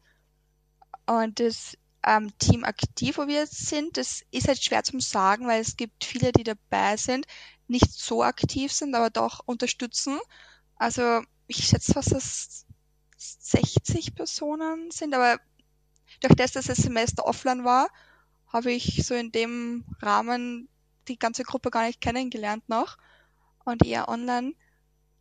Und 1.07 1.39
das 1.39 1.77
ähm, 2.05 2.37
Team 2.37 2.63
aktiv, 2.63 3.17
wo 3.17 3.27
wir 3.27 3.35
jetzt 3.35 3.67
sind, 3.67 3.97
das 3.97 4.23
ist 4.31 4.47
halt 4.47 4.63
schwer 4.63 4.83
zum 4.83 4.99
sagen, 4.99 5.47
weil 5.47 5.61
es 5.61 5.77
gibt 5.77 6.03
viele, 6.03 6.31
die 6.31 6.43
dabei 6.43 6.97
sind, 6.97 7.25
nicht 7.67 7.91
so 7.91 8.23
aktiv 8.23 8.71
sind, 8.71 8.95
aber 8.95 9.09
doch 9.09 9.41
unterstützen. 9.45 10.19
Also 10.75 11.21
ich 11.47 11.65
schätze 11.65 11.93
fast, 11.93 12.11
dass 12.11 12.65
60 13.17 14.15
Personen 14.15 14.91
sind, 14.91 15.13
aber 15.13 15.39
durch 16.21 16.35
das, 16.35 16.51
dass 16.51 16.65
das 16.65 16.77
Semester 16.77 17.25
offline 17.25 17.63
war, 17.63 17.89
habe 18.47 18.71
ich 18.71 19.05
so 19.05 19.13
in 19.15 19.31
dem 19.31 19.85
Rahmen 20.01 20.69
die 21.07 21.19
ganze 21.19 21.43
Gruppe 21.43 21.71
gar 21.71 21.85
nicht 21.85 22.01
kennengelernt 22.01 22.67
noch 22.69 22.97
und 23.65 23.85
eher 23.85 24.07
online. 24.09 24.53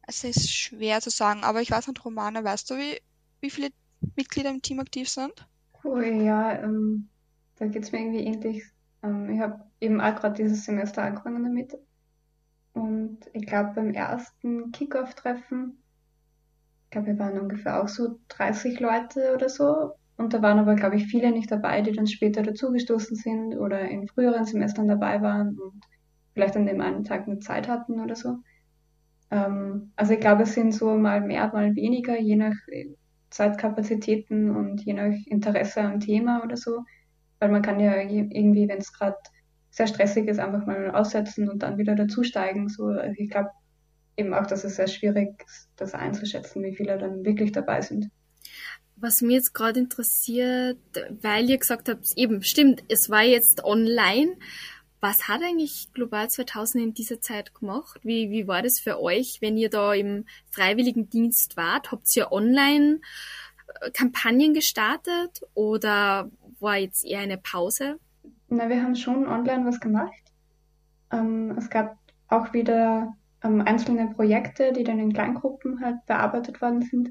Es 0.03 0.25
ist 0.25 0.53
schwer 0.53 1.01
zu 1.01 1.11
sagen, 1.11 1.43
aber 1.45 1.63
ich 1.63 1.71
weiß 1.71 1.89
nicht, 1.89 2.05
Romana, 2.05 2.45
weißt 2.45 2.71
du, 2.71 2.77
wie, 2.77 3.01
wie 3.41 3.51
viele 3.51 3.71
Mitglieder 4.15 4.51
im 4.51 4.63
Team 4.63 4.79
aktiv 4.81 5.09
sind? 5.09 5.47
Oh 5.87 6.01
ja, 6.01 6.53
ähm, 6.65 7.09
da 7.57 7.67
geht's 7.67 7.93
mir 7.93 8.01
irgendwie 8.01 8.25
ähnlich. 8.25 8.65
Ähm, 9.05 9.31
ich 9.31 9.41
habe 9.41 9.65
eben 9.81 10.01
auch 10.01 10.17
gerade 10.17 10.35
dieses 10.35 10.65
Semester 10.65 11.03
angefangen 11.03 11.45
damit. 11.45 11.79
Und 12.73 13.19
ich 13.33 13.47
glaube, 13.47 13.73
beim 13.77 13.93
ersten 13.93 14.73
Kickoff-Treffen, 14.73 15.81
ich 16.85 16.91
glaube, 16.91 17.07
wir 17.07 17.19
waren 17.21 17.39
ungefähr 17.39 17.81
auch 17.81 17.87
so 17.89 18.19
30 18.29 18.81
Leute 18.81 19.33
oder 19.35 19.49
so. 19.49 19.93
Und 20.17 20.35
da 20.35 20.43
waren 20.43 20.59
aber, 20.59 20.75
glaube 20.75 20.97
ich, 20.97 21.07
viele 21.07 21.31
nicht 21.31 21.53
dabei, 21.53 21.83
die 21.83 21.93
dann 21.93 22.09
später 22.09 22.43
dazugestoßen 22.43 23.17
sind 23.17 23.57
oder 23.57 23.81
in 23.83 24.09
früheren 24.09 24.45
Semestern 24.45 24.89
dabei 24.89 25.23
waren 25.23 25.57
und 25.57 25.85
vielleicht 26.35 26.57
an 26.57 26.67
dem 26.67 26.81
einen 26.81 27.05
Tag 27.05 27.29
eine 27.29 27.39
Zeit 27.39 27.69
hatten 27.69 28.01
oder 28.01 28.17
so. 28.17 28.39
Ähm, 29.31 29.93
also 29.95 30.15
ich 30.15 30.21
glaube, 30.21 30.43
es 30.43 30.55
sind 30.55 30.73
so 30.73 30.97
mal 30.97 31.21
mehr, 31.21 31.47
mal 31.53 31.77
weniger, 31.77 32.19
je 32.19 32.35
nach 32.35 32.57
Zeitkapazitäten 33.31 34.51
und 34.51 34.83
je 34.83 34.93
nach 34.93 35.15
Interesse 35.27 35.81
am 35.81 36.01
Thema 36.01 36.43
oder 36.45 36.57
so. 36.57 36.85
Weil 37.39 37.51
man 37.51 37.63
kann 37.63 37.81
ja 37.81 38.01
irgendwie, 38.01 38.69
wenn 38.69 38.79
es 38.79 38.93
gerade 38.93 39.17
sehr 39.71 39.87
stressig 39.87 40.27
ist, 40.27 40.39
einfach 40.39 40.67
mal 40.67 40.91
aussetzen 40.91 41.49
und 41.51 41.63
dann 41.63 41.77
wieder 41.77 41.95
dazusteigen. 41.95 42.69
So, 42.69 42.87
also 42.87 43.15
ich 43.19 43.31
glaube 43.31 43.51
eben 44.17 44.33
auch, 44.33 44.47
dass 44.47 44.65
es 44.65 44.77
sehr 44.77 44.89
schwierig 44.89 45.43
ist, 45.47 45.69
das 45.77 45.95
einzuschätzen, 45.95 46.63
wie 46.63 46.75
viele 46.75 46.97
dann 46.99 47.25
wirklich 47.25 47.53
dabei 47.53 47.83
sind. 47.83 48.09
Was 48.97 49.21
mir 49.21 49.35
jetzt 49.35 49.53
gerade 49.53 49.79
interessiert, 49.79 50.79
weil 51.21 51.51
ihr 51.51 51.59
gesagt 51.59 51.91
habt, 51.91 52.07
eben, 52.17 52.43
stimmt, 52.43 52.83
es 52.89 53.11
war 53.11 53.23
jetzt 53.23 53.63
online. 53.63 54.37
Was 55.01 55.29
hat 55.29 55.43
eigentlich 55.43 55.93
Global 55.93 56.29
2000 56.29 56.83
in 56.83 56.95
dieser 56.95 57.21
Zeit 57.21 57.55
gemacht? 57.55 58.01
Wie, 58.03 58.31
wie 58.31 58.49
war 58.49 58.63
das 58.63 58.81
für 58.81 59.01
euch, 59.01 59.39
wenn 59.41 59.57
ihr 59.57 59.71
da 59.71 59.93
im 59.93 60.25
Freiwilligendienst 60.51 61.57
wart? 61.57 61.93
Habt 61.93 62.15
ihr 62.17 62.33
online 62.33 63.01
äh, 63.81 63.91
Kampagnen 63.91 64.55
gestartet 64.55 65.43
oder 65.55 66.31
war 66.61 66.77
jetzt 66.77 67.05
eher 67.05 67.21
eine 67.21 67.39
Pause? 67.39 67.99
Na, 68.49 68.69
wir 68.69 68.83
haben 68.83 68.97
schon 68.97 69.27
online 69.27 69.67
was 69.67 69.81
gemacht. 69.81 70.33
Ähm, 71.13 71.55
es 71.59 71.69
gab 71.69 71.97
auch 72.29 72.53
wieder 72.53 73.15
ähm, 73.45 73.61
einzelne 73.61 74.09
Projekte, 74.09 74.73
die 74.73 74.85
dann 74.85 74.99
in 74.99 75.13
Kleingruppen 75.13 75.81
halt 75.81 76.05
bearbeitet 76.07 76.61
worden 76.61 76.83
sind. 76.83 77.11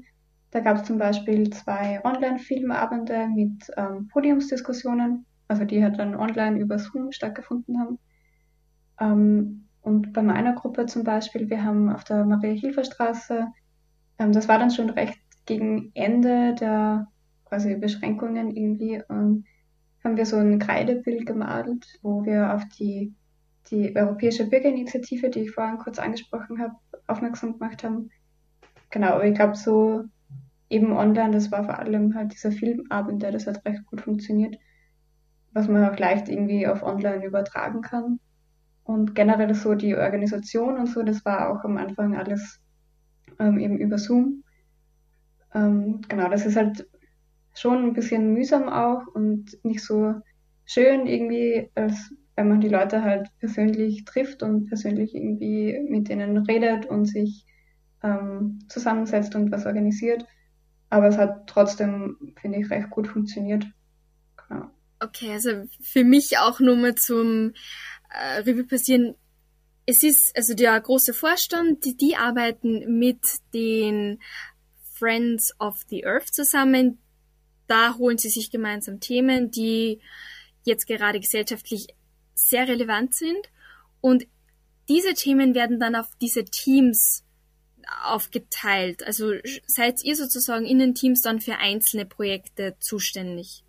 Da 0.50 0.60
gab 0.60 0.78
es 0.78 0.84
zum 0.84 0.98
Beispiel 0.98 1.50
zwei 1.50 2.02
Online-Filmabende 2.04 3.28
mit 3.28 3.70
ähm, 3.76 4.08
Podiumsdiskussionen, 4.08 5.26
also 5.48 5.64
die 5.64 5.82
halt 5.82 5.98
dann 5.98 6.14
online 6.14 6.58
über 6.58 6.78
Zoom 6.78 7.12
stattgefunden 7.12 7.78
haben. 7.78 7.98
Ähm, 9.00 9.68
und 9.82 10.12
bei 10.12 10.22
meiner 10.22 10.54
Gruppe 10.54 10.86
zum 10.86 11.04
Beispiel, 11.04 11.48
wir 11.48 11.62
haben 11.62 11.90
auf 11.90 12.04
der 12.04 12.24
Maria-Hilfer-Straße, 12.24 13.46
ähm, 14.18 14.32
das 14.32 14.48
war 14.48 14.58
dann 14.58 14.70
schon 14.70 14.90
recht 14.90 15.18
gegen 15.44 15.92
Ende 15.94 16.54
der 16.54 17.08
quasi 17.44 17.76
Beschränkungen 17.76 18.56
irgendwie, 18.56 19.02
ähm, 19.08 19.44
haben 20.02 20.16
wir 20.16 20.26
so 20.26 20.36
ein 20.36 20.58
Kreidebild 20.58 21.26
gemalt, 21.26 21.86
wo 22.02 22.24
wir 22.24 22.54
auf 22.54 22.64
die, 22.78 23.14
die 23.70 23.94
Europäische 23.94 24.48
Bürgerinitiative, 24.48 25.30
die 25.30 25.40
ich 25.40 25.52
vorhin 25.52 25.78
kurz 25.78 25.98
angesprochen 25.98 26.60
habe, 26.60 26.74
aufmerksam 27.06 27.58
gemacht 27.58 27.84
haben. 27.84 28.10
Genau, 28.90 29.12
aber 29.14 29.26
ich 29.26 29.34
glaube 29.34 29.56
so 29.56 30.04
eben 30.68 30.92
online, 30.92 31.32
das 31.32 31.52
war 31.52 31.64
vor 31.64 31.78
allem 31.78 32.14
halt 32.14 32.32
dieser 32.32 32.50
Filmabend, 32.50 33.22
der 33.22 33.32
das 33.32 33.46
hat 33.46 33.64
recht 33.64 33.84
gut 33.86 34.00
funktioniert, 34.00 34.56
was 35.56 35.68
man 35.68 35.88
auch 35.88 35.98
leicht 35.98 36.28
irgendwie 36.28 36.66
auf 36.66 36.82
online 36.82 37.24
übertragen 37.24 37.80
kann. 37.80 38.20
Und 38.84 39.14
generell 39.14 39.54
so 39.54 39.74
die 39.74 39.96
Organisation 39.96 40.76
und 40.76 40.86
so, 40.86 41.02
das 41.02 41.24
war 41.24 41.48
auch 41.48 41.64
am 41.64 41.78
Anfang 41.78 42.14
alles 42.14 42.60
ähm, 43.38 43.58
eben 43.58 43.78
über 43.78 43.96
Zoom. 43.96 44.44
Ähm, 45.54 46.02
genau, 46.08 46.28
das 46.28 46.44
ist 46.44 46.56
halt 46.56 46.86
schon 47.54 47.84
ein 47.84 47.92
bisschen 47.94 48.34
mühsam 48.34 48.68
auch 48.68 49.06
und 49.14 49.56
nicht 49.64 49.82
so 49.82 50.16
schön 50.66 51.06
irgendwie, 51.06 51.70
als 51.74 52.12
wenn 52.36 52.48
man 52.48 52.60
die 52.60 52.68
Leute 52.68 53.02
halt 53.02 53.30
persönlich 53.38 54.04
trifft 54.04 54.42
und 54.42 54.66
persönlich 54.66 55.14
irgendwie 55.14 55.80
mit 55.88 56.10
denen 56.10 56.36
redet 56.36 56.84
und 56.84 57.06
sich 57.06 57.46
ähm, 58.02 58.58
zusammensetzt 58.68 59.34
und 59.34 59.50
was 59.50 59.64
organisiert. 59.64 60.26
Aber 60.90 61.08
es 61.08 61.16
hat 61.16 61.46
trotzdem, 61.46 62.18
finde 62.38 62.58
ich, 62.58 62.68
recht 62.68 62.90
gut 62.90 63.08
funktioniert. 63.08 63.66
Okay, 65.00 65.32
also 65.32 65.64
für 65.80 66.04
mich 66.04 66.38
auch 66.38 66.58
nur 66.60 66.76
mal 66.76 66.94
zum 66.94 67.52
äh, 68.10 68.40
Revue 68.40 68.64
passieren. 68.64 69.14
Es 69.84 70.02
ist 70.02 70.32
also 70.34 70.54
der 70.54 70.80
große 70.80 71.14
Vorstand, 71.14 71.84
die, 71.84 71.96
die 71.96 72.16
arbeiten 72.16 72.98
mit 72.98 73.20
den 73.52 74.20
Friends 74.94 75.52
of 75.58 75.82
the 75.88 76.06
Earth 76.06 76.34
zusammen. 76.34 76.98
Da 77.66 77.96
holen 77.96 78.18
sie 78.18 78.30
sich 78.30 78.50
gemeinsam 78.50 79.00
Themen, 79.00 79.50
die 79.50 80.00
jetzt 80.64 80.86
gerade 80.86 81.20
gesellschaftlich 81.20 81.88
sehr 82.34 82.66
relevant 82.66 83.14
sind. 83.14 83.50
Und 84.00 84.26
diese 84.88 85.14
Themen 85.14 85.54
werden 85.54 85.78
dann 85.78 85.94
auf 85.94 86.08
diese 86.20 86.44
Teams 86.44 87.24
aufgeteilt. 88.04 89.04
Also 89.04 89.32
seid 89.66 90.02
ihr 90.02 90.16
sozusagen 90.16 90.64
in 90.64 90.78
den 90.78 90.94
Teams 90.94 91.20
dann 91.20 91.40
für 91.40 91.58
einzelne 91.58 92.06
Projekte 92.06 92.76
zuständig? 92.80 93.65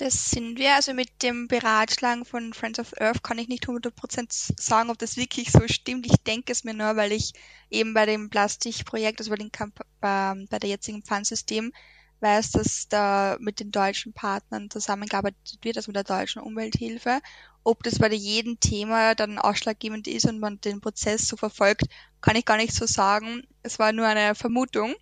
Das 0.00 0.30
sind 0.30 0.58
wir. 0.58 0.76
Also 0.76 0.94
mit 0.94 1.22
dem 1.22 1.46
Beratschlagen 1.46 2.24
von 2.24 2.54
Friends 2.54 2.78
of 2.78 2.98
Earth 2.98 3.22
kann 3.22 3.36
ich 3.36 3.48
nicht 3.48 3.68
100% 3.68 4.58
sagen, 4.58 4.88
ob 4.88 4.96
das 4.96 5.18
wirklich 5.18 5.52
so 5.52 5.60
stimmt. 5.68 6.06
Ich 6.06 6.16
denke 6.26 6.52
es 6.52 6.64
mir 6.64 6.72
nur, 6.72 6.96
weil 6.96 7.12
ich 7.12 7.34
eben 7.68 7.92
bei 7.92 8.06
dem 8.06 8.30
Plastikprojekt, 8.30 9.20
also 9.20 9.30
bei, 9.30 9.36
den 9.36 9.52
Kamp 9.52 9.78
äh, 9.78 9.84
bei 10.00 10.58
der 10.58 10.70
jetzigen 10.70 11.02
Pfandsystem, 11.02 11.74
weiß, 12.20 12.52
dass 12.52 12.88
da 12.88 13.36
mit 13.40 13.60
den 13.60 13.72
deutschen 13.72 14.14
Partnern 14.14 14.70
zusammengearbeitet 14.70 15.58
wird, 15.60 15.76
also 15.76 15.90
mit 15.90 15.96
der 15.96 16.04
deutschen 16.04 16.40
Umwelthilfe. 16.40 17.20
Ob 17.62 17.82
das 17.82 17.98
bei 17.98 18.10
jedem 18.10 18.58
Thema 18.58 19.14
dann 19.14 19.38
ausschlaggebend 19.38 20.08
ist 20.08 20.24
und 20.24 20.40
man 20.40 20.62
den 20.62 20.80
Prozess 20.80 21.28
so 21.28 21.36
verfolgt, 21.36 21.84
kann 22.22 22.36
ich 22.36 22.46
gar 22.46 22.56
nicht 22.56 22.72
so 22.72 22.86
sagen. 22.86 23.42
Es 23.62 23.78
war 23.78 23.92
nur 23.92 24.06
eine 24.06 24.34
Vermutung, 24.34 24.94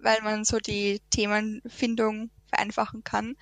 weil 0.00 0.20
man 0.22 0.44
so 0.44 0.58
die 0.58 1.00
Themenfindung 1.10 2.30
vereinfachen 2.48 3.04
kann. 3.04 3.36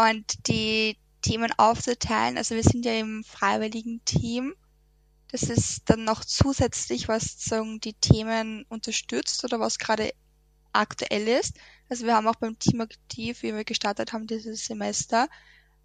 Und 0.00 0.48
die 0.48 0.96
Themen 1.20 1.52
aufzuteilen, 1.58 2.38
also 2.38 2.54
wir 2.54 2.62
sind 2.62 2.86
ja 2.86 2.94
im 2.94 3.22
freiwilligen 3.22 4.02
Team. 4.06 4.54
Das 5.28 5.42
ist 5.42 5.90
dann 5.90 6.04
noch 6.04 6.24
zusätzlich, 6.24 7.06
was 7.06 7.32
sozusagen 7.32 7.80
die 7.80 7.92
Themen 7.92 8.64
unterstützt 8.70 9.44
oder 9.44 9.60
was 9.60 9.78
gerade 9.78 10.14
aktuell 10.72 11.28
ist. 11.28 11.58
Also 11.90 12.06
wir 12.06 12.14
haben 12.14 12.26
auch 12.28 12.36
beim 12.36 12.58
Team 12.58 12.80
aktiv, 12.80 13.42
wie 13.42 13.54
wir 13.54 13.64
gestartet 13.64 14.14
haben 14.14 14.26
dieses 14.26 14.64
Semester, 14.64 15.28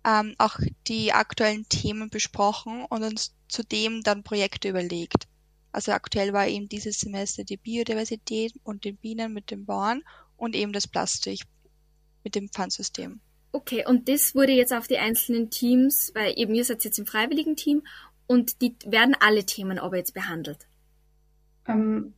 ähm, 0.06 0.34
auch 0.38 0.60
die 0.88 1.12
aktuellen 1.12 1.68
Themen 1.68 2.10
besprochen 2.10 2.86
und 2.86 3.04
uns 3.04 3.36
zudem 3.50 4.02
dann 4.02 4.24
Projekte 4.24 4.70
überlegt. 4.70 5.28
Also 5.74 5.92
aktuell 5.92 6.32
war 6.32 6.48
eben 6.48 6.70
dieses 6.70 7.02
Semester 7.02 7.44
die 7.44 7.58
Biodiversität 7.58 8.54
und 8.64 8.86
den 8.86 8.96
Bienen 8.96 9.34
mit 9.34 9.52
dem 9.52 9.66
Bauern 9.66 10.04
und 10.38 10.56
eben 10.56 10.72
das 10.72 10.88
Plastik 10.88 11.42
mit 12.24 12.36
dem 12.36 12.48
Pfandsystem. 12.48 13.20
Okay, 13.56 13.86
und 13.88 14.10
das 14.10 14.36
wurde 14.36 14.52
jetzt 14.52 14.74
auf 14.74 14.86
die 14.88 14.98
einzelnen 14.98 15.50
Teams, 15.50 16.12
weil 16.14 16.34
eben 16.36 16.54
ihr 16.54 16.66
seid 16.66 16.84
jetzt 16.84 17.00
im 17.00 17.06
freiwilligen 17.06 17.56
Team 17.56 17.84
und 18.28 18.62
die 18.62 18.76
werden 18.86 19.16
alle 19.18 19.46
Themen 19.46 19.80
aber 19.80 19.96
jetzt 19.96 20.14
behandelt. 20.14 20.68
Ähm, 21.66 22.14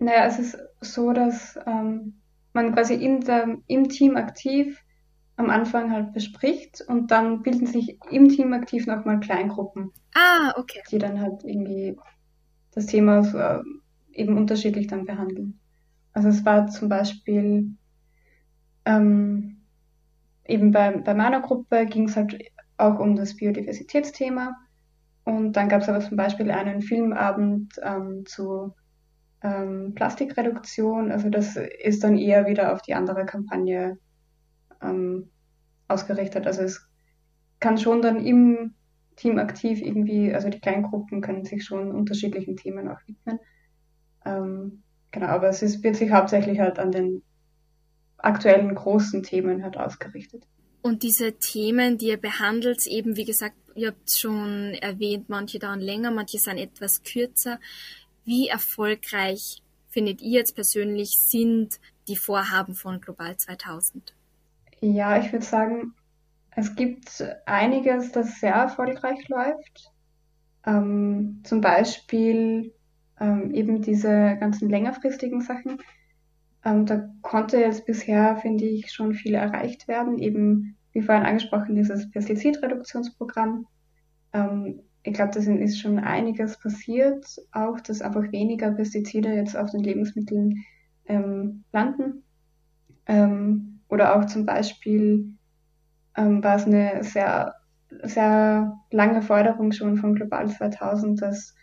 naja, 0.00 0.26
es 0.26 0.40
ist 0.40 0.58
so, 0.80 1.12
dass 1.12 1.56
ähm, 1.64 2.14
man 2.54 2.74
quasi 2.74 2.94
in 2.94 3.20
der, 3.20 3.58
im 3.68 3.88
Team 3.88 4.16
aktiv 4.16 4.82
am 5.36 5.48
Anfang 5.48 5.92
halt 5.92 6.12
bespricht 6.12 6.80
und 6.88 7.12
dann 7.12 7.42
bilden 7.42 7.68
sich 7.68 7.96
im 8.10 8.28
Team 8.28 8.52
aktiv 8.52 8.88
nochmal 8.88 9.20
Kleingruppen, 9.20 9.92
Ah, 10.16 10.54
okay. 10.56 10.82
die 10.90 10.98
dann 10.98 11.20
halt 11.20 11.44
irgendwie 11.44 11.96
das 12.72 12.86
Thema 12.86 13.22
so, 13.22 13.38
äh, 13.38 13.62
eben 14.12 14.36
unterschiedlich 14.36 14.88
dann 14.88 15.04
behandeln. 15.04 15.60
Also 16.12 16.30
es 16.30 16.44
war 16.44 16.66
zum 16.66 16.88
Beispiel 16.88 17.76
ähm, 18.84 19.59
eben 20.50 20.72
bei, 20.72 20.96
bei 20.98 21.14
meiner 21.14 21.40
Gruppe 21.40 21.86
ging 21.86 22.08
es 22.08 22.16
halt 22.16 22.38
auch 22.76 22.98
um 22.98 23.16
das 23.16 23.36
Biodiversitätsthema 23.36 24.56
und 25.24 25.52
dann 25.52 25.68
gab 25.68 25.82
es 25.82 25.88
aber 25.88 26.00
zum 26.00 26.16
Beispiel 26.16 26.50
einen 26.50 26.82
Filmabend 26.82 27.74
ähm, 27.82 28.24
zu 28.26 28.74
ähm, 29.42 29.94
Plastikreduktion. 29.94 31.12
Also 31.12 31.28
das 31.28 31.56
ist 31.56 32.04
dann 32.04 32.16
eher 32.16 32.46
wieder 32.46 32.72
auf 32.72 32.82
die 32.82 32.94
andere 32.94 33.26
Kampagne 33.26 33.98
ähm, 34.82 35.30
ausgerichtet. 35.88 36.46
Also 36.46 36.62
es 36.62 36.88
kann 37.60 37.78
schon 37.78 38.02
dann 38.02 38.24
im 38.24 38.74
Team 39.16 39.38
aktiv 39.38 39.82
irgendwie, 39.82 40.32
also 40.32 40.48
die 40.48 40.60
Kleingruppen 40.60 41.20
können 41.20 41.44
sich 41.44 41.64
schon 41.64 41.92
unterschiedlichen 41.92 42.56
Themen 42.56 42.88
auch 42.88 43.00
widmen. 43.06 43.38
Ähm, 44.24 44.82
genau, 45.10 45.26
aber 45.26 45.48
es 45.48 45.62
ist, 45.62 45.82
wird 45.82 45.96
sich 45.96 46.10
hauptsächlich 46.10 46.58
halt 46.60 46.78
an 46.78 46.90
den 46.90 47.22
aktuellen 48.22 48.74
großen 48.74 49.22
Themen 49.22 49.62
halt 49.62 49.76
ausgerichtet. 49.76 50.44
Und 50.82 51.02
diese 51.02 51.32
Themen, 51.38 51.98
die 51.98 52.08
ihr 52.08 52.16
behandelt, 52.16 52.86
eben 52.86 53.16
wie 53.16 53.24
gesagt, 53.24 53.56
ihr 53.74 53.88
habt 53.88 54.10
schon 54.10 54.74
erwähnt, 54.80 55.28
manche 55.28 55.58
dauern 55.58 55.80
länger, 55.80 56.10
manche 56.10 56.38
sind 56.38 56.58
etwas 56.58 57.02
kürzer. 57.02 57.58
Wie 58.24 58.48
erfolgreich 58.48 59.62
findet 59.88 60.22
ihr 60.22 60.38
jetzt 60.38 60.54
persönlich 60.54 61.18
sind 61.18 61.80
die 62.08 62.16
Vorhaben 62.16 62.74
von 62.74 63.00
Global 63.00 63.36
2000? 63.36 64.14
Ja, 64.80 65.18
ich 65.18 65.32
würde 65.32 65.44
sagen, 65.44 65.94
es 66.56 66.74
gibt 66.74 67.22
einiges, 67.46 68.12
das 68.12 68.40
sehr 68.40 68.54
erfolgreich 68.54 69.28
läuft. 69.28 69.92
Ähm, 70.66 71.40
zum 71.44 71.60
Beispiel 71.60 72.72
ähm, 73.18 73.52
eben 73.54 73.82
diese 73.82 74.36
ganzen 74.40 74.68
längerfristigen 74.68 75.42
Sachen. 75.42 75.78
Ähm, 76.64 76.86
da 76.86 77.08
konnte 77.22 77.58
jetzt 77.58 77.86
bisher, 77.86 78.36
finde 78.36 78.64
ich, 78.64 78.92
schon 78.92 79.14
viel 79.14 79.34
erreicht 79.34 79.88
werden. 79.88 80.18
Eben, 80.18 80.76
wie 80.92 81.02
vorhin 81.02 81.24
angesprochen, 81.24 81.74
dieses 81.74 82.10
Pestizidreduktionsprogramm. 82.10 83.66
Ähm, 84.32 84.80
ich 85.02 85.14
glaube, 85.14 85.32
da 85.32 85.40
ist 85.40 85.80
schon 85.80 85.98
einiges 85.98 86.58
passiert, 86.58 87.24
auch 87.52 87.80
dass 87.80 88.02
einfach 88.02 88.30
weniger 88.32 88.70
Pestizide 88.72 89.32
jetzt 89.32 89.56
auf 89.56 89.70
den 89.70 89.80
Lebensmitteln 89.80 90.64
ähm, 91.06 91.64
landen. 91.72 92.22
Ähm, 93.06 93.80
oder 93.88 94.16
auch 94.16 94.26
zum 94.26 94.44
Beispiel 94.44 95.34
ähm, 96.16 96.44
war 96.44 96.56
es 96.56 96.66
eine 96.66 97.02
sehr, 97.02 97.54
sehr 98.02 98.78
lange 98.90 99.22
Forderung 99.22 99.72
schon 99.72 99.96
von 99.96 100.14
Global 100.14 100.48
2000, 100.48 101.22
dass 101.22 101.54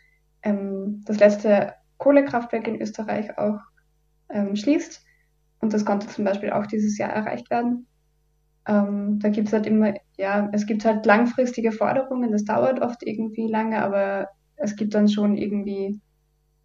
ähm, 0.42 1.04
das 1.06 1.20
letzte 1.20 1.74
Kohlekraftwerk 1.98 2.68
in 2.68 2.82
Österreich 2.82 3.38
auch 3.38 3.60
ähm, 4.30 4.56
schließt. 4.56 5.04
Und 5.60 5.74
das 5.74 5.86
konnte 5.86 6.08
zum 6.08 6.26
Beispiel 6.26 6.52
auch 6.52 6.68
dieses 6.68 6.98
Jahr 6.98 7.12
erreicht 7.12 7.50
werden. 7.50 7.88
Ähm, 8.68 9.20
da 9.20 9.30
gibt 9.30 9.48
es 9.48 9.54
halt 9.54 9.66
immer, 9.66 9.94
ja, 10.18 10.50
es 10.52 10.66
gibt 10.66 10.86
halt 10.86 11.06
langfristige 11.06 11.72
Forderungen, 11.72 12.32
das 12.32 12.44
dauert 12.44 12.82
oft 12.82 13.02
irgendwie 13.04 13.48
lange, 13.48 13.82
aber 13.82 14.28
es 14.58 14.76
gibt 14.76 14.94
dann 14.94 15.08
schon 15.08 15.38
irgendwie 15.38 16.02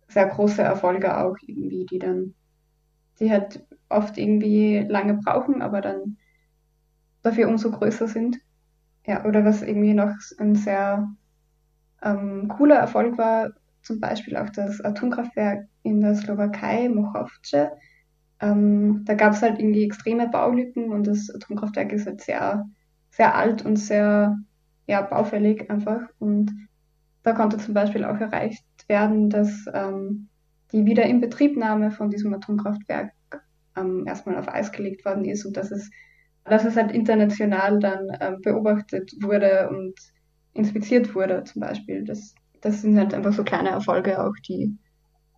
sehr 0.08 0.26
große 0.26 0.62
Erfolge 0.62 1.16
auch 1.16 1.36
irgendwie, 1.46 1.86
die 1.86 1.98
dann, 1.98 2.34
die 3.20 3.30
halt 3.30 3.64
oft 3.88 4.18
irgendwie 4.18 4.80
lange 4.80 5.14
brauchen, 5.14 5.62
aber 5.62 5.80
dann 5.80 6.16
dafür 7.22 7.48
umso 7.48 7.70
größer 7.70 8.08
sind. 8.08 8.38
Ja, 9.06 9.24
oder 9.24 9.44
was 9.44 9.62
irgendwie 9.62 9.94
noch 9.94 10.12
ein 10.38 10.54
sehr 10.54 11.08
ähm, 12.02 12.48
cooler 12.48 12.76
Erfolg 12.76 13.18
war, 13.18 13.50
zum 13.82 14.00
Beispiel 14.00 14.36
auch 14.36 14.50
das 14.50 14.80
Atomkraftwerk 14.80 15.66
in 15.82 16.00
der 16.00 16.14
Slowakei, 16.14 16.88
Mochovce. 16.88 17.70
Ähm, 18.40 19.02
da 19.04 19.14
gab 19.14 19.32
es 19.32 19.42
halt 19.42 19.58
irgendwie 19.58 19.84
extreme 19.84 20.28
Baulücken 20.28 20.90
und 20.92 21.06
das 21.06 21.30
Atomkraftwerk 21.34 21.92
ist 21.92 22.06
halt 22.06 22.20
sehr, 22.20 22.66
sehr 23.10 23.34
alt 23.34 23.64
und 23.64 23.76
sehr 23.76 24.36
ja, 24.86 25.02
baufällig 25.02 25.70
einfach. 25.70 26.00
Und 26.18 26.52
da 27.22 27.32
konnte 27.32 27.58
zum 27.58 27.74
Beispiel 27.74 28.04
auch 28.04 28.18
erreicht 28.18 28.64
werden, 28.88 29.30
dass 29.30 29.64
ähm, 29.72 30.28
die 30.72 30.84
Wiederinbetriebnahme 30.84 31.90
von 31.90 32.10
diesem 32.10 32.34
Atomkraftwerk 32.34 33.12
ähm, 33.76 34.04
erstmal 34.06 34.38
auf 34.38 34.48
Eis 34.48 34.72
gelegt 34.72 35.04
worden 35.04 35.24
ist 35.24 35.44
und 35.44 35.56
dass 35.56 35.70
es, 35.70 35.90
dass 36.44 36.64
es 36.64 36.76
halt 36.76 36.90
international 36.92 37.78
dann 37.78 38.08
ähm, 38.20 38.40
beobachtet 38.42 39.12
wurde 39.20 39.68
und 39.70 39.94
inspiziert 40.54 41.14
wurde 41.14 41.44
zum 41.44 41.60
Beispiel. 41.60 42.04
Das, 42.04 42.34
das 42.62 42.80
sind 42.80 42.96
halt 42.96 43.12
einfach 43.12 43.32
so 43.32 43.44
kleine 43.44 43.70
Erfolge 43.70 44.24
auch, 44.24 44.34
die, 44.48 44.76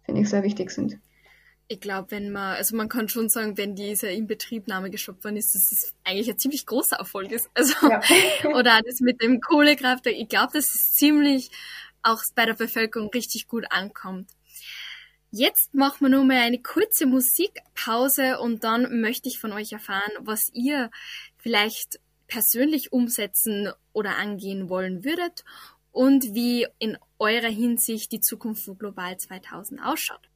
finde 0.05 0.21
ich, 0.21 0.29
sehr 0.29 0.45
wichtig 0.45 0.71
sind. 0.71 0.99
Ich 1.67 1.81
glaube, 1.81 2.11
wenn 2.11 2.31
man, 2.31 2.57
also 2.57 2.77
man 2.77 2.91
kann 2.91 3.09
schon 3.09 3.31
sagen, 3.31 3.57
wenn 3.57 3.75
diese 3.75 4.09
Inbetriebnahme 4.09 4.91
gestoppt 4.91 5.25
worden 5.25 5.39
ist, 5.39 5.55
dass 5.55 5.73
es 5.73 5.95
eigentlich 6.05 6.31
ein 6.31 6.39
ziemlich 6.39 6.67
großer 6.67 6.97
Erfolg 6.97 7.33
ist. 7.33 7.49
Also, 7.55 7.75
Ja. 7.89 8.01
oder 8.55 8.81
das 8.87 9.01
mit 9.01 9.23
dem 9.23 9.41
Kohlekraftwerk. 9.41 10.15
Ich 10.17 10.29
glaube, 10.29 10.53
dass 10.53 10.67
es 10.67 10.93
ziemlich 10.93 11.51
auch 12.03 12.23
bei 12.35 12.45
der 12.45 12.55
Bevölkerung 12.55 13.09
richtig 13.09 13.49
gut 13.49 13.65
ankommt. 13.71 14.29
Jetzt 15.31 15.75
machen 15.75 15.97
wir 16.01 16.11
nur 16.11 16.25
mal 16.25 16.37
eine 16.37 16.61
kurze 16.61 17.07
Musikpause 17.07 18.39
und 18.39 18.63
dann 18.63 19.01
möchte 19.01 19.29
ich 19.29 19.41
von 19.41 19.53
euch 19.53 19.73
erfahren, 19.73 20.13
was 20.21 20.51
ihr 20.53 20.91
vielleicht 21.39 21.99
persönlich 22.29 22.93
umsetzen 22.93 23.73
oder 23.93 24.17
angehen 24.17 24.69
wollen 24.69 25.05
würdet 25.05 25.45
und 25.95 26.35
wie 26.35 26.67
in 26.81 26.99
eurer 27.19 27.49
Hinsicht 27.49 28.11
die 28.11 28.21
Zukunft 28.21 28.65
von 28.65 28.77
Global 28.77 29.17
2000 29.17 29.81
ausschaut. 29.81 30.29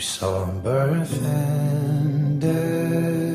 We 0.00 0.04
saw 0.04 0.46
birth 0.46 1.22
and 1.26 2.40
death. 2.40 3.29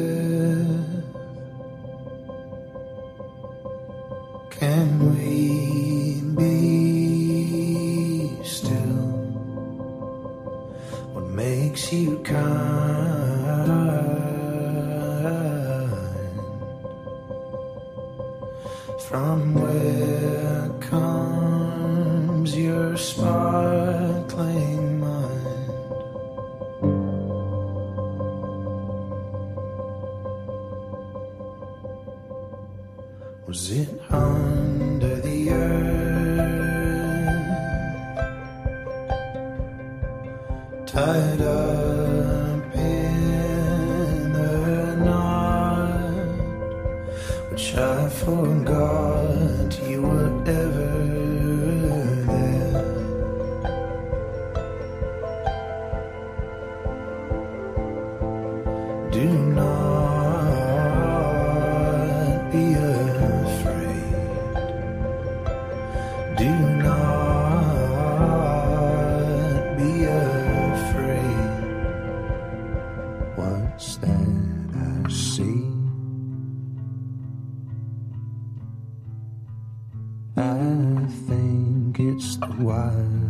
Wild. 82.59 83.25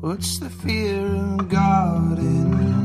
Puts 0.00 0.38
the 0.38 0.50
fear 0.50 1.06
of 1.06 1.48
God 1.48 2.18
in 2.18 2.50
me. 2.58 2.81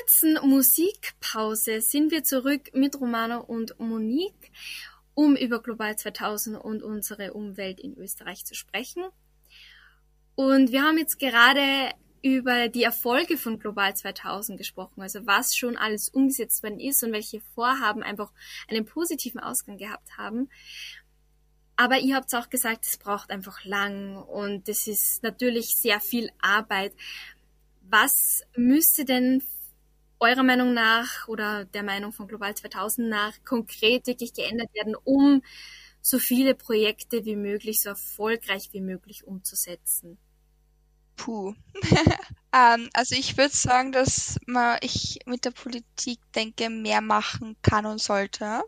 Kurzen 0.00 0.38
Musikpause 0.48 1.80
sind 1.80 2.10
wir 2.10 2.24
zurück 2.24 2.70
mit 2.72 2.98
Romano 2.98 3.40
und 3.40 3.78
Monique, 3.78 4.50
um 5.14 5.36
über 5.36 5.62
Global 5.62 5.96
2000 5.96 6.56
und 6.56 6.82
unsere 6.82 7.34
Umwelt 7.34 7.80
in 7.80 7.96
Österreich 7.98 8.44
zu 8.46 8.54
sprechen. 8.54 9.04
Und 10.36 10.72
wir 10.72 10.82
haben 10.82 10.96
jetzt 10.96 11.18
gerade 11.18 11.90
über 12.22 12.68
die 12.68 12.82
Erfolge 12.82 13.36
von 13.36 13.58
Global 13.58 13.94
2000 13.94 14.56
gesprochen, 14.56 15.02
also 15.02 15.26
was 15.26 15.54
schon 15.54 15.76
alles 15.76 16.08
umgesetzt 16.08 16.62
worden 16.62 16.80
ist 16.80 17.02
und 17.02 17.12
welche 17.12 17.40
Vorhaben 17.54 18.02
einfach 18.02 18.32
einen 18.68 18.86
positiven 18.86 19.40
Ausgang 19.40 19.76
gehabt 19.76 20.16
haben. 20.16 20.48
Aber 21.76 21.98
ihr 21.98 22.14
habt 22.14 22.34
auch 22.34 22.48
gesagt, 22.48 22.86
es 22.86 22.96
braucht 22.96 23.30
einfach 23.30 23.64
lang 23.64 24.16
und 24.16 24.68
es 24.68 24.86
ist 24.86 25.22
natürlich 25.22 25.76
sehr 25.76 26.00
viel 26.00 26.30
Arbeit. 26.40 26.94
Was 27.82 28.42
müsste 28.54 29.04
denn 29.04 29.42
eurer 30.20 30.42
Meinung 30.42 30.74
nach 30.74 31.26
oder 31.28 31.64
der 31.64 31.82
Meinung 31.82 32.12
von 32.12 32.28
Global 32.28 32.54
2000 32.54 33.08
nach 33.08 33.32
konkret 33.44 34.06
wirklich 34.06 34.32
geändert 34.34 34.72
werden, 34.74 34.94
um 35.04 35.42
so 36.02 36.18
viele 36.18 36.54
Projekte 36.54 37.24
wie 37.24 37.36
möglich, 37.36 37.82
so 37.82 37.90
erfolgreich 37.90 38.70
wie 38.72 38.80
möglich 38.80 39.26
umzusetzen? 39.26 40.18
Puh. 41.16 41.54
ähm, 42.54 42.88
also 42.94 43.14
ich 43.14 43.36
würde 43.36 43.54
sagen, 43.54 43.92
dass 43.92 44.38
man 44.46 44.78
ich 44.80 45.20
mit 45.26 45.44
der 45.44 45.50
Politik 45.50 46.20
denke, 46.34 46.70
mehr 46.70 47.00
machen 47.00 47.56
kann 47.62 47.84
und 47.84 48.00
sollte. 48.00 48.62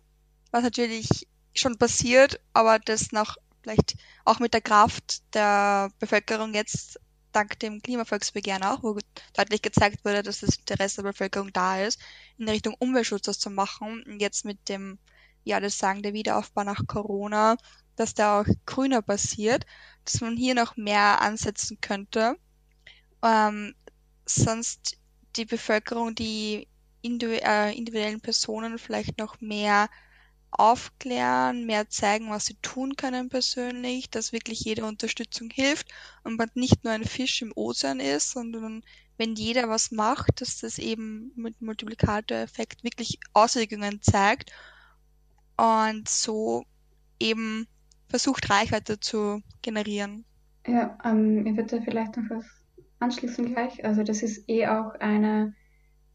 Was 0.50 0.62
natürlich 0.62 1.26
schon 1.54 1.78
passiert, 1.78 2.40
aber 2.52 2.78
das 2.78 3.12
noch 3.12 3.36
vielleicht 3.62 3.94
auch 4.24 4.38
mit 4.38 4.54
der 4.54 4.60
Kraft 4.60 5.22
der 5.34 5.90
Bevölkerung 5.98 6.54
jetzt 6.54 6.98
dank 7.32 7.58
dem 7.58 7.82
Klimavolksbegehren 7.82 8.62
auch, 8.62 8.82
wo 8.82 8.98
deutlich 9.34 9.62
gezeigt 9.62 10.04
wurde, 10.04 10.22
dass 10.22 10.40
das 10.40 10.56
Interesse 10.56 11.02
der 11.02 11.10
Bevölkerung 11.10 11.52
da 11.52 11.80
ist, 11.80 12.00
in 12.38 12.48
Richtung 12.48 12.74
Umweltschutzes 12.78 13.38
zu 13.38 13.50
machen. 13.50 14.02
Und 14.04 14.20
jetzt 14.20 14.44
mit 14.44 14.68
dem, 14.68 14.98
ja, 15.44 15.60
das 15.60 15.78
sagen 15.78 16.02
der 16.02 16.12
Wiederaufbau 16.12 16.64
nach 16.64 16.86
Corona, 16.86 17.56
dass 17.96 18.14
da 18.14 18.40
auch 18.40 18.46
grüner 18.66 19.02
passiert, 19.02 19.66
dass 20.04 20.20
man 20.20 20.36
hier 20.36 20.54
noch 20.54 20.76
mehr 20.76 21.20
ansetzen 21.20 21.78
könnte. 21.80 22.36
Ähm, 23.22 23.74
sonst 24.26 24.98
die 25.36 25.44
Bevölkerung, 25.44 26.14
die 26.14 26.68
äh, 27.04 27.76
individuellen 27.76 28.20
Personen 28.20 28.78
vielleicht 28.78 29.18
noch 29.18 29.40
mehr 29.40 29.88
aufklären, 30.52 31.66
mehr 31.66 31.88
zeigen, 31.88 32.30
was 32.30 32.46
sie 32.46 32.56
tun 32.62 32.96
können 32.96 33.28
persönlich, 33.28 34.10
dass 34.10 34.32
wirklich 34.32 34.60
jede 34.60 34.84
Unterstützung 34.84 35.50
hilft 35.50 35.88
und 36.24 36.38
man 36.38 36.50
nicht 36.54 36.84
nur 36.84 36.92
ein 36.92 37.04
Fisch 37.04 37.42
im 37.42 37.52
Ozean 37.54 38.00
ist, 38.00 38.30
sondern 38.30 38.82
wenn 39.16 39.34
jeder 39.34 39.68
was 39.68 39.90
macht, 39.90 40.40
dass 40.40 40.60
das 40.60 40.78
eben 40.78 41.32
mit 41.36 41.60
Multiplikatoreffekt 41.60 42.84
wirklich 42.84 43.18
Auswirkungen 43.32 44.02
zeigt 44.02 44.52
und 45.56 46.08
so 46.08 46.64
eben 47.18 47.66
versucht, 48.08 48.50
Reichweite 48.50 49.00
zu 49.00 49.42
generieren. 49.62 50.24
Ja, 50.66 50.98
ähm, 51.04 51.46
ich 51.46 51.56
würde 51.56 51.82
vielleicht 51.82 52.16
noch 52.16 52.30
was 52.30 52.44
anschließen 53.00 53.46
gleich. 53.46 53.84
Also 53.84 54.02
das 54.02 54.22
ist 54.22 54.48
eh 54.48 54.66
auch 54.68 54.94
eine 55.00 55.54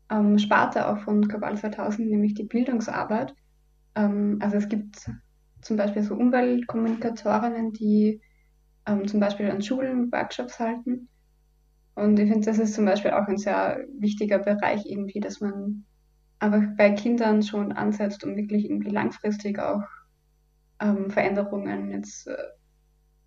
ähm, 0.10 0.40
Sparte 0.40 0.88
auch 0.88 1.00
von 1.00 1.28
Global 1.28 1.58
2000, 1.58 2.10
nämlich 2.10 2.34
die 2.34 2.44
Bildungsarbeit. 2.44 3.34
Ähm, 3.98 4.38
also 4.42 4.58
es 4.58 4.70
gibt 4.70 5.10
zum 5.62 5.76
Beispiel 5.76 6.04
so 6.04 6.14
Umweltkommunikatorinnen, 6.16 7.74
die 7.74 8.22
ähm, 8.86 9.08
zum 9.08 9.20
Beispiel 9.20 9.50
an 9.50 9.62
Schulen 9.62 10.12
Workshops 10.12 10.60
halten. 10.60 11.10
Und 11.96 12.20
ich 12.20 12.30
finde, 12.30 12.46
das 12.46 12.60
ist 12.60 12.76
zum 12.76 12.86
Beispiel 12.86 13.12
auch 13.12 13.28
ein 13.28 13.38
sehr 13.38 13.84
wichtiger 13.98 14.38
Bereich 14.38 14.86
irgendwie, 14.86 15.20
dass 15.20 15.42
man 15.42 15.84
einfach 16.40 16.62
bei 16.78 16.92
Kindern 16.92 17.42
schon 17.42 17.72
ansetzt, 17.72 18.24
um 18.24 18.36
wirklich 18.36 18.66
irgendwie 18.66 18.92
langfristig 18.92 19.58
auch 19.58 19.82
ähm, 20.80 21.10
Veränderungen 21.10 21.92
jetzt 21.92 22.28
äh, 22.28 22.38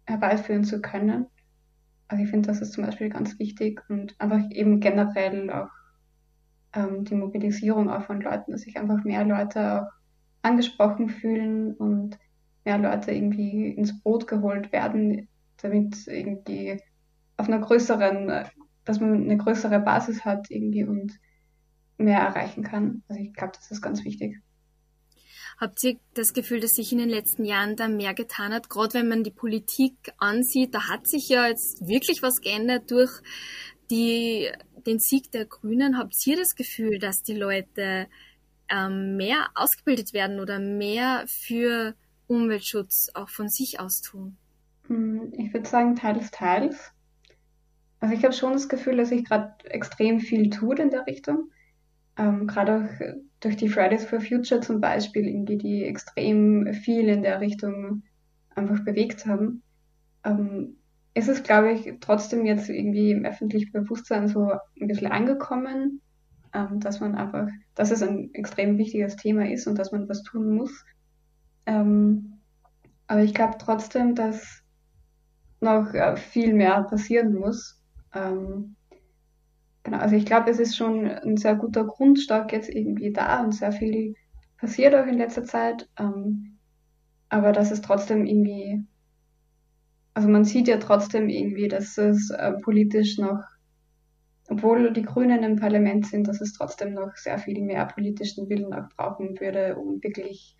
herbeiführen 0.06 0.62
zu 0.62 0.80
können. 0.80 1.26
Also 2.06 2.22
ich 2.22 2.30
finde, 2.30 2.46
das 2.46 2.60
ist 2.60 2.72
zum 2.72 2.84
Beispiel 2.84 3.08
ganz 3.08 3.38
wichtig 3.40 3.82
und 3.88 4.14
einfach 4.20 4.40
eben 4.50 4.78
generell 4.78 5.50
auch 5.50 5.70
ähm, 6.72 7.04
die 7.04 7.16
Mobilisierung 7.16 7.90
auch 7.90 8.04
von 8.04 8.20
Leuten, 8.20 8.52
dass 8.52 8.62
sich 8.62 8.76
einfach 8.76 9.02
mehr 9.02 9.24
Leute 9.24 9.82
auch 9.82 9.99
angesprochen 10.42 11.08
fühlen 11.08 11.74
und 11.74 12.18
mehr 12.64 12.78
Leute 12.78 13.12
irgendwie 13.12 13.68
ins 13.68 14.00
Boot 14.02 14.26
geholt 14.26 14.72
werden, 14.72 15.28
damit 15.58 16.06
irgendwie 16.06 16.80
auf 17.36 17.48
einer 17.48 17.60
größeren, 17.60 18.46
dass 18.84 19.00
man 19.00 19.14
eine 19.14 19.36
größere 19.36 19.80
Basis 19.80 20.24
hat 20.24 20.50
irgendwie 20.50 20.84
und 20.84 21.18
mehr 21.98 22.18
erreichen 22.18 22.62
kann. 22.62 23.02
Also 23.08 23.22
ich 23.22 23.32
glaube, 23.32 23.52
das 23.54 23.70
ist 23.70 23.82
ganz 23.82 24.04
wichtig. 24.04 24.40
Habt 25.58 25.84
ihr 25.84 25.98
das 26.14 26.32
Gefühl, 26.32 26.60
dass 26.60 26.70
sich 26.70 26.90
in 26.90 26.98
den 26.98 27.10
letzten 27.10 27.44
Jahren 27.44 27.76
da 27.76 27.86
mehr 27.86 28.14
getan 28.14 28.54
hat? 28.54 28.70
Gerade 28.70 28.94
wenn 28.94 29.08
man 29.08 29.24
die 29.24 29.30
Politik 29.30 29.94
ansieht, 30.16 30.74
da 30.74 30.88
hat 30.88 31.06
sich 31.06 31.28
ja 31.28 31.46
jetzt 31.46 31.86
wirklich 31.86 32.22
was 32.22 32.40
geändert 32.40 32.90
durch 32.90 33.10
die, 33.90 34.48
den 34.86 34.98
Sieg 34.98 35.30
der 35.32 35.44
Grünen. 35.44 35.98
Habt 35.98 36.14
ihr 36.26 36.36
das 36.36 36.54
Gefühl, 36.54 36.98
dass 36.98 37.22
die 37.22 37.36
Leute 37.36 38.06
ähm, 38.70 39.16
mehr 39.16 39.48
ausgebildet 39.54 40.12
werden 40.12 40.40
oder 40.40 40.58
mehr 40.58 41.24
für 41.26 41.94
Umweltschutz 42.26 43.10
auch 43.14 43.28
von 43.28 43.48
sich 43.48 43.80
aus 43.80 44.00
tun? 44.00 44.36
Hm, 44.86 45.32
ich 45.36 45.52
würde 45.52 45.68
sagen, 45.68 45.96
teils, 45.96 46.30
teils. 46.30 46.92
Also 48.00 48.14
ich 48.14 48.24
habe 48.24 48.32
schon 48.32 48.52
das 48.52 48.68
Gefühl, 48.68 48.96
dass 48.96 49.10
sich 49.10 49.24
gerade 49.24 49.52
extrem 49.64 50.20
viel 50.20 50.50
tut 50.50 50.78
in 50.78 50.90
der 50.90 51.06
Richtung. 51.06 51.50
Ähm, 52.16 52.46
gerade 52.46 52.76
auch 52.76 53.14
durch 53.40 53.56
die 53.56 53.68
Fridays 53.68 54.04
for 54.04 54.20
Future 54.20 54.60
zum 54.60 54.80
Beispiel, 54.80 55.26
irgendwie, 55.26 55.58
die 55.58 55.84
extrem 55.84 56.72
viel 56.72 57.08
in 57.08 57.22
der 57.22 57.40
Richtung 57.40 58.02
einfach 58.54 58.84
bewegt 58.84 59.26
haben. 59.26 59.62
Ähm, 60.24 60.76
ist 61.14 61.28
es, 61.28 61.42
glaube 61.42 61.72
ich, 61.72 61.92
trotzdem 62.00 62.46
jetzt 62.46 62.68
irgendwie 62.68 63.10
im 63.10 63.24
öffentlichen 63.24 63.72
Bewusstsein 63.72 64.28
so 64.28 64.52
ein 64.80 64.86
bisschen 64.86 65.10
angekommen, 65.10 66.00
ähm, 66.52 66.80
dass 66.80 67.00
man 67.00 67.14
einfach, 67.14 67.48
dass 67.74 67.90
es 67.90 68.02
ein 68.02 68.32
extrem 68.34 68.78
wichtiges 68.78 69.16
Thema 69.16 69.50
ist 69.50 69.66
und 69.66 69.78
dass 69.78 69.92
man 69.92 70.08
was 70.08 70.22
tun 70.22 70.54
muss. 70.54 70.84
Ähm, 71.66 72.40
aber 73.06 73.22
ich 73.22 73.34
glaube 73.34 73.56
trotzdem, 73.58 74.14
dass 74.14 74.62
noch 75.60 75.92
äh, 75.94 76.16
viel 76.16 76.54
mehr 76.54 76.82
passieren 76.84 77.34
muss. 77.34 77.80
Ähm, 78.14 78.76
genau, 79.82 79.98
also 79.98 80.16
ich 80.16 80.24
glaube, 80.26 80.50
es 80.50 80.58
ist 80.58 80.76
schon 80.76 81.06
ein 81.06 81.36
sehr 81.36 81.54
guter 81.54 81.84
Grundstock 81.84 82.52
jetzt 82.52 82.70
irgendwie 82.70 83.12
da 83.12 83.42
und 83.42 83.52
sehr 83.52 83.72
viel 83.72 84.14
passiert 84.58 84.94
auch 84.94 85.06
in 85.06 85.18
letzter 85.18 85.44
Zeit. 85.44 85.88
Ähm, 85.98 86.58
aber 87.28 87.52
dass 87.52 87.70
es 87.70 87.80
trotzdem 87.80 88.26
irgendwie, 88.26 88.84
also 90.14 90.28
man 90.28 90.44
sieht 90.44 90.68
ja 90.68 90.78
trotzdem 90.78 91.28
irgendwie, 91.28 91.68
dass 91.68 91.96
es 91.98 92.30
äh, 92.30 92.52
politisch 92.62 93.18
noch 93.18 93.42
obwohl 94.50 94.92
die 94.92 95.02
Grünen 95.02 95.44
im 95.44 95.54
Parlament 95.56 96.06
sind, 96.06 96.26
dass 96.26 96.40
es 96.40 96.52
trotzdem 96.52 96.94
noch 96.94 97.14
sehr 97.16 97.38
viel 97.38 97.62
mehr 97.62 97.86
politischen 97.86 98.48
Willen 98.48 98.74
auch 98.74 98.88
brauchen 98.96 99.38
würde, 99.38 99.76
um 99.76 100.02
wirklich 100.02 100.56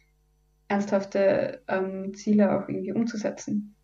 ernsthafte 0.69 1.65
ähm, 1.67 2.15
Ziele 2.15 2.57
auch 2.57 2.69
irgendwie 2.69 2.93
umzusetzen. 2.93 3.75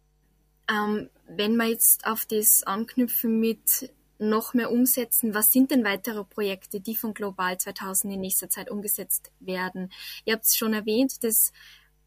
Ähm, 0.70 1.10
wenn 1.28 1.56
wir 1.56 1.66
jetzt 1.66 2.06
auf 2.06 2.24
das 2.24 2.62
anknüpfen 2.64 3.40
mit 3.40 3.92
noch 4.18 4.54
mehr 4.54 4.70
umsetzen, 4.70 5.34
was 5.34 5.50
sind 5.50 5.72
denn 5.72 5.84
weitere 5.84 6.24
Projekte, 6.24 6.80
die 6.80 6.96
von 6.96 7.12
Global 7.12 7.58
2000 7.58 8.14
in 8.14 8.20
nächster 8.20 8.48
Zeit 8.48 8.70
umgesetzt 8.70 9.30
werden? 9.40 9.90
Ihr 10.24 10.32
habt 10.34 10.46
es 10.46 10.56
schon 10.56 10.72
erwähnt, 10.72 11.22
das 11.22 11.52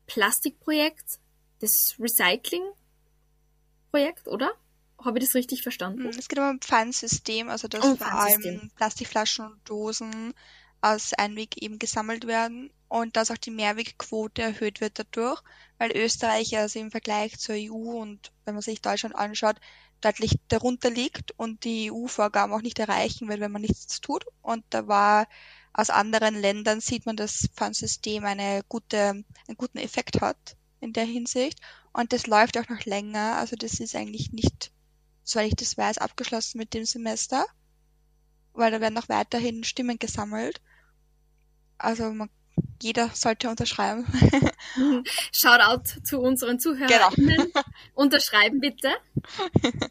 Plastikprojekt, 0.08 1.20
das 1.60 1.98
Recycling-Projekt, 2.00 4.30
oder? 4.30 4.54
Habe 5.04 5.20
ich 5.20 5.26
das 5.26 5.36
richtig 5.36 5.64
verstanden? 5.64 6.04
Hm, 6.04 6.18
es 6.18 6.28
geht 6.28 6.40
um 6.40 6.46
ein 6.46 6.60
Pfandsystem, 6.60 7.50
also 7.50 7.68
dass 7.68 7.84
Oh, 7.84 7.96
vor 7.96 8.12
allem. 8.12 8.72
Plastikflaschen 8.76 9.46
und 9.46 9.70
Dosen 9.70 10.34
aus 10.82 11.14
Einweg 11.14 11.62
eben 11.62 11.80
gesammelt 11.80 12.28
werden 12.28 12.72
und 12.88 13.16
dass 13.16 13.32
auch 13.32 13.38
die 13.38 13.52
Mehrwegquote 13.52 14.42
erhöht 14.42 14.82
wird 14.82 15.00
dadurch, 15.00 15.42
weil 15.78 15.96
Österreich 15.96 16.58
also 16.58 16.80
im 16.80 16.92
Vergleich 16.92 17.38
zur 17.38 17.56
EU 17.56 18.00
und 18.02 18.32
wenn 18.46 18.56
man 18.56 18.62
sich 18.62 18.82
Deutschland 18.82 19.16
anschaut, 19.16 19.58
deutlich 20.02 20.38
darunter 20.48 20.90
liegt 20.90 21.32
und 21.38 21.64
die 21.64 21.92
EU-Vorgaben 21.92 22.54
auch 22.54 22.62
nicht 22.62 22.80
erreichen 22.80 23.28
wird, 23.28 23.40
wenn 23.40 23.52
man 23.52 23.62
nichts 23.62 24.02
tut. 24.02 24.26
Und 24.42 24.64
da 24.70 24.88
war 24.88 25.28
aus 25.74 25.90
anderen 25.90 26.36
Ländern 26.36 26.82
sieht 26.82 27.06
man, 27.06 27.16
dass 27.16 27.48
Pfandsystem 27.54 28.26
eine 28.26 28.62
gute, 28.68 28.98
einen 29.00 29.58
guten 29.58 29.78
Effekt 29.78 30.22
hat 30.22 30.56
in 30.80 30.94
der 30.94 31.06
Hinsicht. 31.06 31.60
Und 31.94 32.14
das 32.14 32.28
läuft 32.28 32.58
auch 32.58 32.70
noch 32.70 32.86
länger. 32.86 33.36
Also 33.38 33.56
das 33.56 33.80
ist 33.80 33.96
eigentlich 33.96 34.32
nicht, 34.32 34.72
soweit 35.30 35.48
ich 35.48 35.56
das 35.56 35.78
weiß, 35.78 36.00
abgeschlossen 36.00 36.58
mit 36.58 36.74
dem 36.74 36.86
Semester, 36.86 37.46
weil 38.54 38.72
da 38.72 38.82
werden 38.82 38.96
noch 38.96 39.10
weiterhin 39.10 39.64
Stimmen 39.64 40.00
gesammelt. 40.00 40.62
Also 41.78 42.12
man, 42.12 42.30
jeder 42.82 43.10
sollte 43.14 43.50
unterschreiben. 43.50 44.06
Shoutout 45.32 46.02
zu 46.04 46.20
unseren 46.20 46.60
ZuhörerInnen. 46.60 47.54
Unterschreiben 47.94 48.60
bitte. 48.60 48.90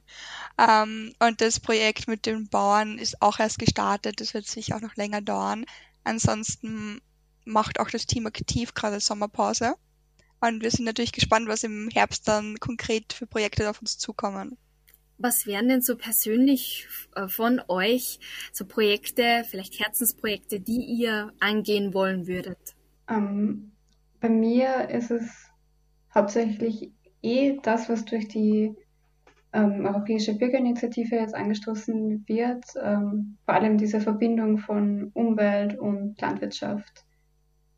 Ähm, 0.61 1.15
und 1.21 1.41
das 1.41 1.61
Projekt 1.61 2.09
mit 2.09 2.27
den 2.27 2.49
Bauern 2.49 2.99
ist 2.99 3.23
auch 3.23 3.39
erst 3.39 3.61
gestartet. 3.61 4.21
Das 4.21 4.35
wird 4.35 4.49
sicher 4.49 4.75
auch 4.75 4.81
noch 4.81 4.97
länger 4.97 5.21
dauern. 5.21 5.65
Ansonsten 6.03 7.01
macht 7.45 7.79
auch 7.79 7.91
das 7.91 8.07
Team 8.07 8.27
aktiv 8.27 8.75
gerade 8.75 8.99
Sommerpause. 8.99 9.77
Und 10.41 10.63
wir 10.63 10.73
sind 10.73 10.85
natürlich 10.85 11.13
gespannt, 11.13 11.47
was 11.47 11.63
im 11.63 11.89
Herbst 11.91 12.27
dann 12.27 12.59
konkret 12.59 13.13
für 13.13 13.29
Projekte 13.29 13.71
auf 13.71 13.81
uns 13.81 13.99
zukommen. 13.99 14.59
Was 15.19 15.47
wären 15.47 15.69
denn 15.69 15.83
so 15.83 15.97
persönlich 15.97 16.87
äh, 17.17 17.27
von 17.27 17.61
euch 17.67 18.21
so 18.53 18.65
Projekte, 18.65 19.45
vielleicht 19.49 19.81
Herzensprojekte, 19.81 20.61
die 20.61 20.81
ihr 20.81 21.33
angehen 21.41 21.93
wollen 21.93 22.29
würdet? 22.29 22.59
Ähm, 23.09 23.73
bei 24.21 24.29
mir 24.29 24.89
ist 24.91 25.11
es 25.11 25.51
hauptsächlich 26.15 26.93
eh 27.23 27.59
das, 27.63 27.89
was 27.89 28.05
durch 28.05 28.29
die 28.29 28.75
ähm, 29.53 29.87
Europäische 29.87 30.35
Bürgerinitiative 30.35 31.17
jetzt 31.17 31.35
angestoßen 31.35 32.25
wird, 32.29 32.65
ähm, 32.81 33.39
vor 33.45 33.55
allem 33.55 33.79
diese 33.79 34.01
Verbindung 34.01 34.59
von 34.59 35.11
Umwelt 35.15 35.79
und 35.79 36.21
Landwirtschaft. 36.21 37.05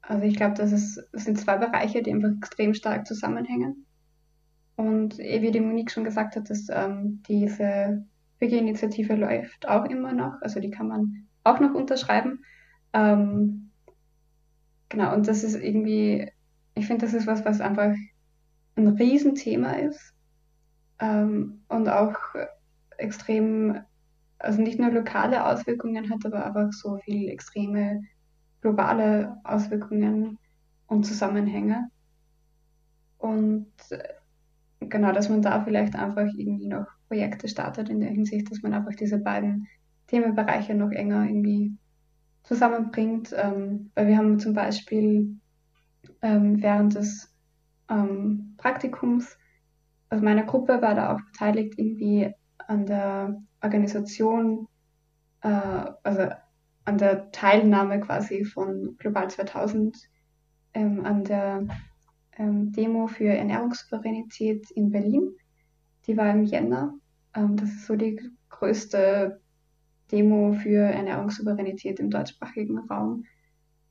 Also 0.02 0.24
ich 0.24 0.36
glaube, 0.36 0.54
das, 0.54 0.70
das 0.70 1.24
sind 1.24 1.38
zwei 1.38 1.56
Bereiche, 1.56 2.02
die 2.02 2.12
einfach 2.12 2.36
extrem 2.36 2.74
stark 2.74 3.06
zusammenhängen. 3.06 3.86
Und 4.80 5.20
eh, 5.20 5.42
wie 5.42 5.50
die 5.50 5.60
Monique 5.60 5.90
schon 5.90 6.04
gesagt 6.04 6.36
hat, 6.36 6.48
dass 6.48 6.68
ähm, 6.70 7.22
diese 7.28 8.02
Bürgerinitiative 8.38 9.14
läuft 9.14 9.68
auch 9.68 9.84
immer 9.84 10.14
noch, 10.14 10.40
also 10.40 10.58
die 10.58 10.70
kann 10.70 10.88
man 10.88 11.26
auch 11.44 11.60
noch 11.60 11.74
unterschreiben. 11.74 12.42
Ähm, 12.94 13.72
genau, 14.88 15.12
und 15.12 15.28
das 15.28 15.44
ist 15.44 15.54
irgendwie, 15.54 16.32
ich 16.74 16.86
finde, 16.86 17.04
das 17.04 17.12
ist 17.12 17.26
was, 17.26 17.44
was 17.44 17.60
einfach 17.60 17.94
ein 18.76 18.88
Riesenthema 18.88 19.72
ist 19.72 20.14
ähm, 20.98 21.60
und 21.68 21.86
auch 21.90 22.16
extrem, 22.96 23.80
also 24.38 24.62
nicht 24.62 24.80
nur 24.80 24.92
lokale 24.92 25.44
Auswirkungen 25.44 26.08
hat, 26.08 26.24
aber 26.24 26.46
einfach 26.46 26.72
so 26.72 26.96
viel 27.04 27.28
extreme 27.28 28.00
globale 28.62 29.36
Auswirkungen 29.44 30.38
und 30.86 31.04
Zusammenhänge. 31.04 31.90
Und 33.18 33.70
äh, 33.90 34.14
genau, 34.80 35.12
dass 35.12 35.28
man 35.28 35.42
da 35.42 35.62
vielleicht 35.62 35.94
einfach 35.96 36.26
irgendwie 36.36 36.68
noch 36.68 36.86
Projekte 37.08 37.48
startet 37.48 37.88
in 37.88 38.00
der 38.00 38.10
Hinsicht, 38.10 38.50
dass 38.50 38.62
man 38.62 38.74
einfach 38.74 38.94
diese 38.94 39.18
beiden 39.18 39.66
Themenbereiche 40.06 40.74
noch 40.74 40.90
enger 40.90 41.24
irgendwie 41.24 41.76
zusammenbringt. 42.42 43.34
Ähm, 43.36 43.90
weil 43.94 44.08
wir 44.08 44.16
haben 44.16 44.38
zum 44.38 44.54
Beispiel 44.54 45.36
ähm, 46.22 46.62
während 46.62 46.94
des 46.94 47.34
ähm, 47.90 48.54
Praktikums, 48.56 49.36
also 50.08 50.24
meine 50.24 50.46
Gruppe 50.46 50.80
war 50.82 50.94
da 50.94 51.14
auch 51.14 51.20
beteiligt 51.20 51.74
irgendwie 51.76 52.32
an 52.66 52.86
der 52.86 53.40
Organisation, 53.62 54.66
äh, 55.42 55.48
also 55.48 56.28
an 56.84 56.98
der 56.98 57.30
Teilnahme 57.30 58.00
quasi 58.00 58.44
von 58.44 58.96
Global 58.98 59.28
2000 59.28 59.96
ähm, 60.74 61.04
an 61.04 61.24
der 61.24 61.66
ähm, 62.40 62.72
Demo 62.72 63.06
für 63.06 63.28
Ernährungssouveränität 63.28 64.70
in 64.70 64.90
Berlin. 64.90 65.30
Die 66.06 66.16
war 66.16 66.30
im 66.30 66.44
Jänner. 66.44 66.94
Ähm, 67.34 67.56
das 67.56 67.68
ist 67.68 67.86
so 67.86 67.96
die 67.96 68.18
größte 68.48 69.40
Demo 70.10 70.54
für 70.54 70.80
Ernährungssouveränität 70.80 72.00
im 72.00 72.10
deutschsprachigen 72.10 72.78
Raum, 72.78 73.24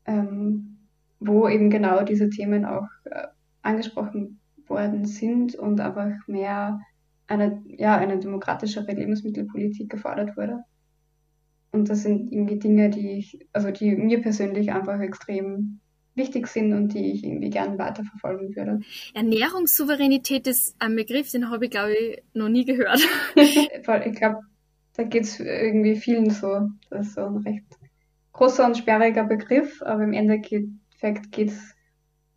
ähm, 0.05 0.77
wo 1.19 1.47
eben 1.47 1.69
genau 1.69 2.03
diese 2.03 2.29
Themen 2.29 2.65
auch 2.65 2.87
äh, 3.05 3.27
angesprochen 3.61 4.39
worden 4.67 5.05
sind 5.05 5.55
und 5.55 5.79
einfach 5.79 6.27
mehr 6.27 6.81
eine, 7.27 7.61
ja, 7.67 7.97
eine 7.97 8.17
demokratischere 8.17 8.91
Lebensmittelpolitik 8.91 9.89
gefordert 9.89 10.35
wurde. 10.35 10.63
Und 11.71 11.89
das 11.89 12.01
sind 12.01 12.31
irgendwie 12.31 12.57
Dinge, 12.57 12.89
die 12.89 13.11
ich, 13.11 13.47
also 13.53 13.69
die 13.69 13.95
mir 13.95 14.21
persönlich 14.21 14.71
einfach 14.71 14.99
extrem 14.99 15.79
wichtig 16.19 16.47
sind 16.47 16.73
und 16.73 16.93
die 16.93 17.11
ich 17.11 17.23
irgendwie 17.23 17.49
gern 17.49 17.79
weiterverfolgen 17.79 18.55
würde. 18.55 18.81
Ernährungssouveränität 19.15 20.45
ist 20.45 20.75
ein 20.77 20.95
Begriff, 20.95 21.31
den 21.31 21.49
habe 21.49 21.65
ich, 21.65 21.71
glaube 21.71 21.93
ich, 21.93 22.21
noch 22.33 22.49
nie 22.49 22.65
gehört. 22.65 23.01
ich 23.35 24.15
glaube, 24.15 24.41
da 24.95 25.03
geht 25.03 25.23
es 25.23 25.39
irgendwie 25.39 25.95
vielen 25.95 26.29
so. 26.29 26.69
Das 26.91 27.07
ist 27.07 27.15
so 27.15 27.21
ein 27.21 27.37
recht 27.37 27.65
großer 28.33 28.65
und 28.65 28.77
sperriger 28.77 29.23
Begriff, 29.23 29.81
aber 29.81 30.03
im 30.03 30.13
Endeffekt 30.13 31.31
geht 31.31 31.49
es 31.49 31.75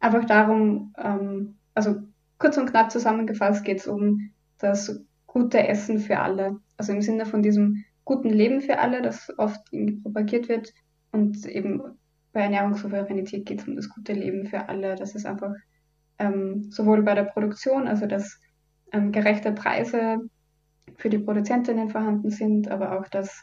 einfach 0.00 0.24
darum, 0.24 0.94
ähm, 0.98 1.56
also 1.74 1.96
kurz 2.38 2.56
und 2.56 2.70
knapp 2.70 2.90
zusammengefasst 2.90 3.64
geht 3.64 3.78
es 3.78 3.86
um 3.86 4.30
das 4.58 5.00
gute 5.26 5.66
Essen 5.66 5.98
für 5.98 6.18
alle. 6.18 6.58
Also 6.76 6.92
im 6.92 7.02
Sinne 7.02 7.26
von 7.26 7.42
diesem 7.42 7.84
guten 8.04 8.30
Leben 8.30 8.60
für 8.60 8.78
alle, 8.78 9.00
das 9.00 9.32
oft 9.38 9.60
propagiert 10.02 10.48
wird. 10.48 10.72
Und 11.12 11.46
eben 11.46 11.82
bei 12.32 12.40
Ernährungssouveränität 12.40 13.46
geht 13.46 13.60
es 13.60 13.68
um 13.68 13.76
das 13.76 13.88
gute 13.88 14.12
Leben 14.14 14.46
für 14.46 14.68
alle. 14.68 14.94
Das 14.96 15.14
ist 15.14 15.26
einfach 15.26 15.52
ähm, 16.18 16.70
sowohl 16.70 17.02
bei 17.02 17.14
der 17.14 17.24
Produktion, 17.24 17.86
also 17.86 18.06
dass 18.06 18.40
ähm, 18.92 19.12
gerechte 19.12 19.52
Preise 19.52 20.18
für 20.96 21.10
die 21.10 21.18
Produzentinnen 21.18 21.90
vorhanden 21.90 22.30
sind, 22.30 22.68
aber 22.68 22.98
auch, 22.98 23.08
dass, 23.08 23.42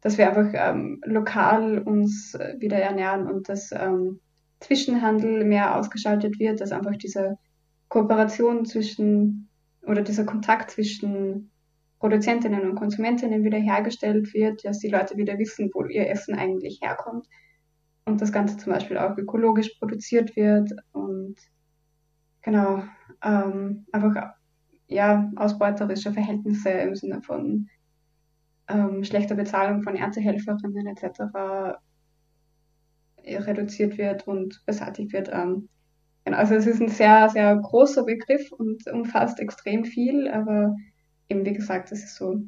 dass 0.00 0.18
wir 0.18 0.28
einfach 0.28 0.50
ähm, 0.54 1.00
lokal 1.04 1.78
uns 1.78 2.36
wieder 2.58 2.78
ernähren 2.78 3.26
und 3.26 3.48
dass 3.48 3.70
ähm, 3.72 4.20
Zwischenhandel 4.60 5.44
mehr 5.44 5.76
ausgeschaltet 5.76 6.38
wird, 6.38 6.60
dass 6.60 6.72
einfach 6.72 6.96
diese 6.96 7.36
Kooperation 7.88 8.64
zwischen 8.64 9.48
oder 9.82 10.02
dieser 10.02 10.24
Kontakt 10.24 10.70
zwischen 10.70 11.50
Produzentinnen 11.98 12.70
und 12.70 12.74
Konsumentinnen 12.76 13.44
wieder 13.44 13.58
hergestellt 13.58 14.32
wird, 14.32 14.64
dass 14.64 14.78
die 14.78 14.88
Leute 14.88 15.16
wieder 15.16 15.38
wissen, 15.38 15.70
wo 15.74 15.84
ihr 15.84 16.08
Essen 16.08 16.34
eigentlich 16.34 16.80
herkommt 16.82 17.26
und 18.06 18.20
das 18.20 18.32
Ganze 18.32 18.56
zum 18.56 18.72
Beispiel 18.72 18.98
auch 18.98 19.16
ökologisch 19.16 19.74
produziert 19.78 20.36
wird 20.36 20.70
und 20.92 21.36
genau 22.42 22.84
ähm, 23.22 23.86
einfach 23.92 24.34
ja 24.88 25.30
ausbeuterische 25.36 26.12
Verhältnisse 26.12 26.70
im 26.70 26.94
Sinne 26.94 27.22
von 27.22 27.68
ähm, 28.68 29.04
schlechter 29.04 29.34
Bezahlung 29.34 29.82
von 29.82 29.96
Erntehelferinnen 29.96 30.86
etc. 30.86 31.78
reduziert 33.46 33.98
wird 33.98 34.26
und 34.26 34.62
beseitigt 34.66 35.12
wird. 35.12 35.30
Ähm, 35.32 35.68
genau, 36.24 36.38
also 36.38 36.54
es 36.54 36.66
ist 36.66 36.80
ein 36.80 36.88
sehr, 36.88 37.28
sehr 37.30 37.56
großer 37.56 38.04
Begriff 38.04 38.52
und 38.52 38.86
umfasst 38.92 39.40
extrem 39.40 39.84
viel, 39.84 40.28
aber 40.28 40.76
eben 41.28 41.44
wie 41.44 41.54
gesagt, 41.54 41.92
es 41.92 42.04
ist 42.04 42.16
so 42.16 42.42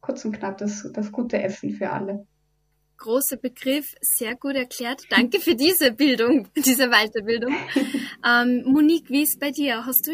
kurz 0.00 0.24
und 0.24 0.32
knapp 0.32 0.58
das, 0.58 0.88
das 0.92 1.12
gute 1.12 1.40
Essen 1.40 1.70
für 1.70 1.90
alle. 1.90 2.26
Großer 2.98 3.36
Begriff, 3.36 3.94
sehr 4.00 4.34
gut 4.34 4.56
erklärt. 4.56 5.02
Danke 5.08 5.40
für 5.40 5.54
diese 5.54 5.92
Bildung, 5.92 6.48
diese 6.56 6.88
Weiterbildung. 6.88 7.56
ähm, 8.26 8.64
Monique, 8.64 9.08
wie 9.08 9.22
ist 9.22 9.40
bei 9.40 9.50
dir? 9.50 9.86
Hast 9.86 10.06
du 10.06 10.12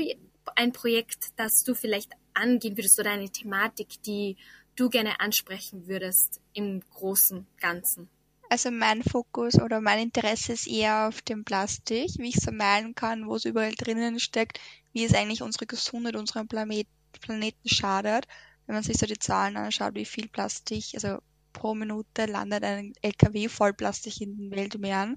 ein 0.55 0.72
Projekt, 0.72 1.24
das 1.37 1.62
du 1.64 1.74
vielleicht 1.74 2.12
angehen 2.35 2.76
würdest 2.76 3.01
oder 3.01 3.11
eine 3.11 3.30
Thematik, 3.30 4.03
die 4.03 4.37
du 4.76 4.91
gerne 4.91 5.20
ansprechen 5.20 5.87
würdest 5.87 6.41
im 6.53 6.82
großen 6.91 7.47
Ganzen? 7.61 8.09
Also 8.51 8.70
mein 8.70 9.03
Fokus 9.03 9.59
oder 9.61 9.80
mein 9.80 10.01
Interesse 10.01 10.53
ist 10.53 10.68
eher 10.68 11.09
auf 11.09 11.22
dem 11.22 11.45
Plastik, 11.45 12.11
wie 12.18 12.28
ich 12.28 12.37
es 12.37 12.45
vermeiden 12.45 12.95
kann, 12.95 13.26
wo 13.26 13.37
es 13.37 13.47
überall 13.47 13.74
drinnen 13.74 14.20
steckt, 14.20 14.61
wie 14.93 15.05
es 15.05 15.14
eigentlich 15.14 15.43
unsere 15.43 15.66
Gesundheit, 15.66 16.16
unserem 16.16 16.47
Planet, 16.47 16.87
Planeten 17.20 17.68
schadet. 17.68 18.26
Wenn 18.66 18.74
man 18.74 18.85
sich 18.85 18.99
so 18.99 19.07
die 19.07 19.18
Zahlen 19.18 19.57
anschaut, 19.57 19.95
wie 19.95 20.05
viel 20.05 20.28
Plastik, 20.28 20.85
also 20.95 21.18
pro 21.55 21.74
Minute 21.74 22.26
landet 22.26 22.62
ein 22.64 22.92
LKW 23.00 23.48
voll 23.48 23.72
Plastik 23.72 24.20
in 24.20 24.36
den 24.36 24.50
Weltmeeren. 24.50 25.16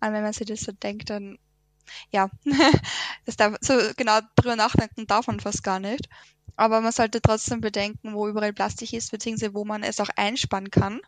Und 0.00 0.12
wenn 0.12 0.24
man 0.24 0.32
sich 0.32 0.48
das 0.48 0.62
so 0.62 0.72
denkt, 0.72 1.10
dann 1.10 1.38
ja, 2.10 2.30
das 3.26 3.36
darf, 3.36 3.56
so 3.60 3.74
genau 3.96 4.20
drüber 4.36 4.56
nachdenken 4.56 5.06
darf 5.06 5.26
man 5.28 5.40
fast 5.40 5.62
gar 5.62 5.78
nicht. 5.78 6.08
Aber 6.56 6.80
man 6.80 6.92
sollte 6.92 7.20
trotzdem 7.20 7.60
bedenken, 7.60 8.14
wo 8.14 8.28
überall 8.28 8.52
Plastik 8.52 8.92
ist, 8.92 9.10
beziehungsweise 9.10 9.54
wo 9.54 9.64
man 9.64 9.82
es 9.82 10.00
auch 10.00 10.10
einspannen 10.16 10.70
kann. 10.70 11.00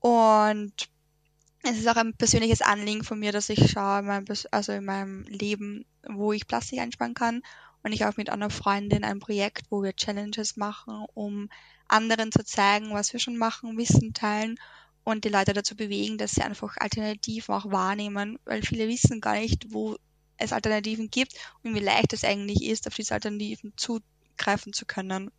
Und 0.00 0.88
es 1.62 1.78
ist 1.78 1.88
auch 1.88 1.96
ein 1.96 2.14
persönliches 2.14 2.62
Anliegen 2.62 3.04
von 3.04 3.18
mir, 3.18 3.32
dass 3.32 3.48
ich 3.48 3.70
schaue, 3.70 4.02
mein, 4.02 4.24
also 4.50 4.72
in 4.72 4.84
meinem 4.84 5.22
Leben, 5.24 5.84
wo 6.08 6.32
ich 6.32 6.46
Plastik 6.46 6.80
einspannen 6.80 7.14
kann. 7.14 7.42
Und 7.82 7.92
ich 7.92 8.04
auch 8.04 8.16
mit 8.16 8.30
einer 8.30 8.50
Freundin 8.50 9.04
ein 9.04 9.20
Projekt, 9.20 9.66
wo 9.70 9.82
wir 9.82 9.94
Challenges 9.94 10.56
machen, 10.56 11.06
um 11.14 11.48
anderen 11.88 12.32
zu 12.32 12.44
zeigen, 12.44 12.92
was 12.92 13.12
wir 13.12 13.20
schon 13.20 13.36
machen, 13.36 13.78
Wissen 13.78 14.12
teilen 14.14 14.58
und 15.04 15.24
die 15.24 15.28
Leute 15.28 15.52
dazu 15.52 15.76
bewegen, 15.76 16.18
dass 16.18 16.32
sie 16.32 16.42
einfach 16.42 16.76
Alternativen 16.78 17.54
auch 17.54 17.70
wahrnehmen, 17.70 18.38
weil 18.44 18.62
viele 18.62 18.88
wissen 18.88 19.20
gar 19.20 19.36
nicht, 19.36 19.72
wo 19.72 19.96
es 20.36 20.52
Alternativen 20.52 21.10
gibt 21.10 21.34
und 21.62 21.74
wie 21.74 21.80
leicht 21.80 22.12
es 22.12 22.24
eigentlich 22.24 22.64
ist, 22.64 22.86
auf 22.86 22.94
diese 22.94 23.14
Alternativen 23.14 23.72
zugreifen 23.76 24.72
zu 24.72 24.84
können. 24.84 25.30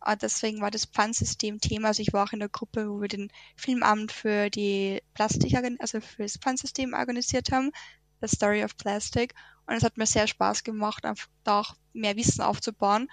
Und 0.00 0.22
deswegen 0.22 0.60
war 0.60 0.70
das 0.70 0.86
Pfandsystem 0.86 1.60
Thema. 1.60 1.88
Also 1.88 2.00
ich 2.00 2.12
war 2.12 2.24
auch 2.24 2.32
in 2.32 2.38
der 2.38 2.48
Gruppe, 2.48 2.88
wo 2.88 3.00
wir 3.00 3.08
den 3.08 3.30
Filmabend 3.56 4.12
für 4.12 4.50
die 4.50 5.02
Plastik, 5.14 5.54
also 5.78 6.00
für 6.00 6.22
das 6.22 6.38
Pfandsystem 6.38 6.94
organisiert 6.94 7.50
haben, 7.50 7.72
The 8.20 8.28
Story 8.28 8.64
of 8.64 8.76
Plastic. 8.76 9.34
Und 9.66 9.74
es 9.74 9.82
hat 9.82 9.96
mir 9.96 10.06
sehr 10.06 10.26
Spaß 10.26 10.64
gemacht, 10.64 11.04
einfach 11.04 11.28
da 11.44 11.60
auch 11.60 11.74
mehr 11.92 12.16
Wissen 12.16 12.40
aufzubauen. 12.40 13.08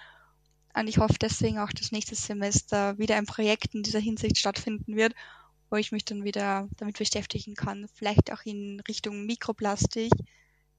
Und 0.76 0.88
ich 0.88 0.98
hoffe 0.98 1.14
deswegen 1.20 1.58
auch, 1.58 1.72
dass 1.72 1.92
nächstes 1.92 2.26
Semester 2.26 2.98
wieder 2.98 3.16
ein 3.16 3.26
Projekt 3.26 3.74
in 3.74 3.82
dieser 3.82 4.00
Hinsicht 4.00 4.38
stattfinden 4.38 4.96
wird, 4.96 5.14
wo 5.70 5.76
ich 5.76 5.92
mich 5.92 6.04
dann 6.04 6.24
wieder 6.24 6.68
damit 6.76 6.98
beschäftigen 6.98 7.54
kann. 7.54 7.86
Vielleicht 7.94 8.32
auch 8.32 8.42
in 8.44 8.80
Richtung 8.88 9.24
Mikroplastik, 9.24 10.12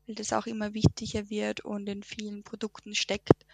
weil 0.05 0.15
das 0.15 0.33
auch 0.33 0.47
immer 0.47 0.73
wichtiger 0.73 1.29
wird 1.29 1.61
und 1.61 1.87
in 1.87 2.03
vielen 2.03 2.43
Produkten 2.43 2.93
steckt 2.93 3.45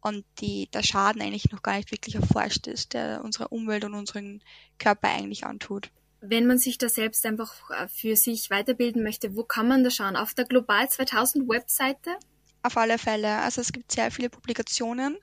und 0.00 0.24
die, 0.40 0.68
der 0.72 0.82
Schaden 0.82 1.20
eigentlich 1.20 1.50
noch 1.50 1.62
gar 1.62 1.76
nicht 1.76 1.90
wirklich 1.90 2.14
erforscht 2.14 2.66
ist, 2.66 2.94
der 2.94 3.22
unserer 3.24 3.52
Umwelt 3.52 3.84
und 3.84 3.94
unseren 3.94 4.42
Körper 4.78 5.08
eigentlich 5.08 5.44
antut. 5.44 5.90
Wenn 6.20 6.46
man 6.46 6.58
sich 6.58 6.78
da 6.78 6.88
selbst 6.88 7.24
einfach 7.26 7.70
äh, 7.70 7.88
für 7.88 8.16
sich 8.16 8.50
weiterbilden 8.50 9.02
möchte, 9.02 9.36
wo 9.36 9.44
kann 9.44 9.68
man 9.68 9.84
da 9.84 9.90
schauen? 9.90 10.16
Auf 10.16 10.34
der 10.34 10.46
Global 10.46 10.88
2000 10.88 11.48
Webseite? 11.48 12.16
Auf 12.62 12.76
alle 12.76 12.98
Fälle. 12.98 13.38
Also 13.38 13.60
es 13.60 13.72
gibt 13.72 13.92
sehr 13.92 14.10
viele 14.10 14.28
Publikationen. 14.30 15.16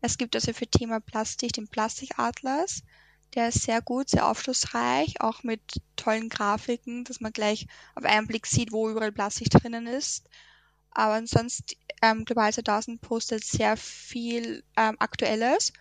Es 0.00 0.18
gibt 0.18 0.34
also 0.34 0.52
für 0.52 0.66
Thema 0.66 1.00
Plastik 1.00 1.52
den 1.52 1.68
Plastikatlas. 1.68 2.82
Der 3.34 3.48
ist 3.48 3.62
sehr 3.62 3.80
gut, 3.80 4.08
sehr 4.10 4.26
aufschlussreich, 4.26 5.20
auch 5.20 5.44
mit 5.44 5.60
tollen 5.96 6.28
Grafiken, 6.28 7.04
dass 7.04 7.20
man 7.20 7.32
gleich 7.32 7.66
auf 7.94 8.04
einen 8.04 8.26
Blick 8.26 8.46
sieht, 8.46 8.72
wo 8.72 8.90
überall 8.90 9.12
Plastik 9.12 9.50
drinnen 9.50 9.86
ist. 9.86 10.28
Aber 10.90 11.14
ansonsten, 11.14 11.76
ähm, 12.02 12.24
Global 12.24 12.52
2000 12.52 13.00
postet 13.00 13.44
sehr 13.44 13.76
viel 13.76 14.64
ähm, 14.76 14.96
Aktuelles 14.98 15.72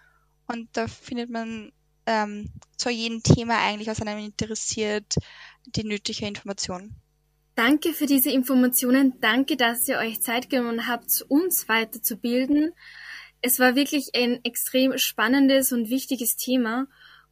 und 0.48 0.70
da 0.74 0.88
findet 0.88 1.30
man 1.30 1.72
ähm, 2.06 2.52
zu 2.78 2.90
jedem 2.90 3.24
Thema 3.24 3.60
eigentlich, 3.60 3.88
was 3.88 4.02
einem 4.02 4.20
interessiert, 4.20 5.16
die 5.66 5.84
nötige 5.84 6.28
Information. 6.28 6.96
Danke 7.56 7.94
für 7.94 8.06
diese 8.06 8.32
Informationen. 8.32 9.20
Danke, 9.20 9.58
dass 9.58 9.88
ihr 9.88 9.98
euch 9.98 10.22
Zeit 10.22 10.50
genommen 10.50 10.88
habt, 10.88 11.26
uns 11.28 11.68
weiterzubilden. 11.68 12.72
Es 13.42 13.60
war 13.60 13.76
wirklich 13.76 14.10
ein 14.16 14.44
extrem 14.44 14.98
spannendes 14.98 15.72
und 15.72 15.90
wichtiges 15.90 16.36
Thema. 16.36 16.88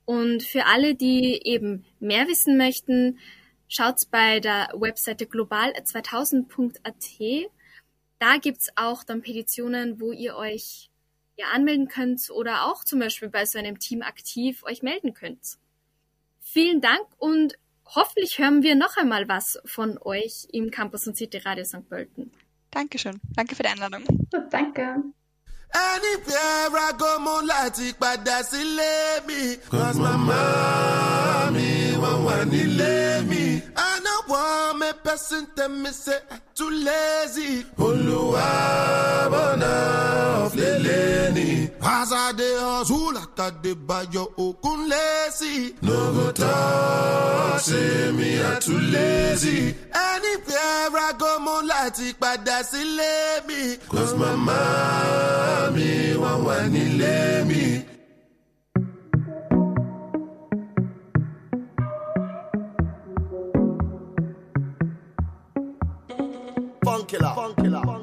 Und 0.05 0.43
für 0.43 0.65
alle, 0.65 0.95
die 0.95 1.41
eben 1.43 1.85
mehr 1.99 2.27
wissen 2.27 2.57
möchten, 2.57 3.19
schaut 3.67 3.99
bei 4.09 4.39
der 4.39 4.69
Webseite 4.73 5.25
global2000.at. 5.25 7.51
Da 8.19 8.37
gibt's 8.37 8.69
auch 8.75 9.03
dann 9.03 9.21
Petitionen, 9.21 9.99
wo 9.99 10.11
ihr 10.11 10.35
euch 10.35 10.89
ja 11.37 11.47
anmelden 11.53 11.87
könnt 11.87 12.29
oder 12.31 12.65
auch 12.65 12.83
zum 12.83 12.99
Beispiel 12.99 13.29
bei 13.29 13.45
so 13.45 13.59
einem 13.59 13.79
Team 13.79 14.01
aktiv 14.01 14.63
euch 14.63 14.81
melden 14.81 15.13
könnt. 15.13 15.57
Vielen 16.41 16.81
Dank 16.81 17.05
und 17.17 17.59
hoffentlich 17.85 18.39
hören 18.39 18.63
wir 18.63 18.75
noch 18.75 18.97
einmal 18.97 19.27
was 19.27 19.59
von 19.65 19.99
euch 19.99 20.47
im 20.51 20.71
Campus 20.71 21.07
und 21.07 21.15
City 21.15 21.37
Radio 21.37 21.63
St. 21.63 21.87
Pölten. 21.87 22.31
Dankeschön. 22.71 23.19
Danke 23.35 23.55
für 23.55 23.63
die 23.63 23.69
Einladung. 23.69 24.03
Danke. 24.49 25.03
Anywhere 25.73 26.79
I 26.79 26.91
go, 26.97 27.19
mo 27.19 27.41
láti 27.41 27.93
padà 27.99 28.41
sílé 28.43 29.21
mi. 29.27 29.57
Cause 29.69 29.99
mama 29.99 31.51
mi 31.53 31.93
wọ́n 32.01 32.17
wà 32.25 32.37
nílé 32.51 32.95
person 35.17 35.47
them 35.55 35.81
me 35.83 35.89
say 35.89 36.19
too 36.55 36.69
lazy. 36.69 37.65
Olúwa 37.85 38.49
bọ̀nà 39.33 39.71
ọ̀flẹ̀lẹ̀ 40.45 41.17
Waza 41.83 42.23
de 42.39 42.49
ọ̀zúlà 42.75 43.23
kàdé 43.37 43.71
bayọ̀ 43.87 44.25
òkun 44.45 44.79
lẹ́sì. 44.91 45.53
Nogo 45.87 46.27
tọ́ 46.41 47.59
ṣe 47.67 47.83
mi 48.17 48.29
à 48.49 48.51
too 48.65 48.79
lazy. 48.93 49.57
Ẹni 50.07 50.31
pé 50.45 50.55
ẹ̀rọ 50.81 51.01
agomo 51.09 51.55
láti 51.71 52.07
padà 52.21 52.57
sílé 52.69 53.11
mi. 53.47 53.59
Cause 53.91 54.13
màmá 54.21 54.59
mi 55.75 55.87
wọ́n 56.21 56.37
wà 56.45 56.55
nílé 56.73 57.15
mi. 57.49 57.63
killer. 67.07 67.33
Fun 67.35 67.55
killer. 67.55 67.96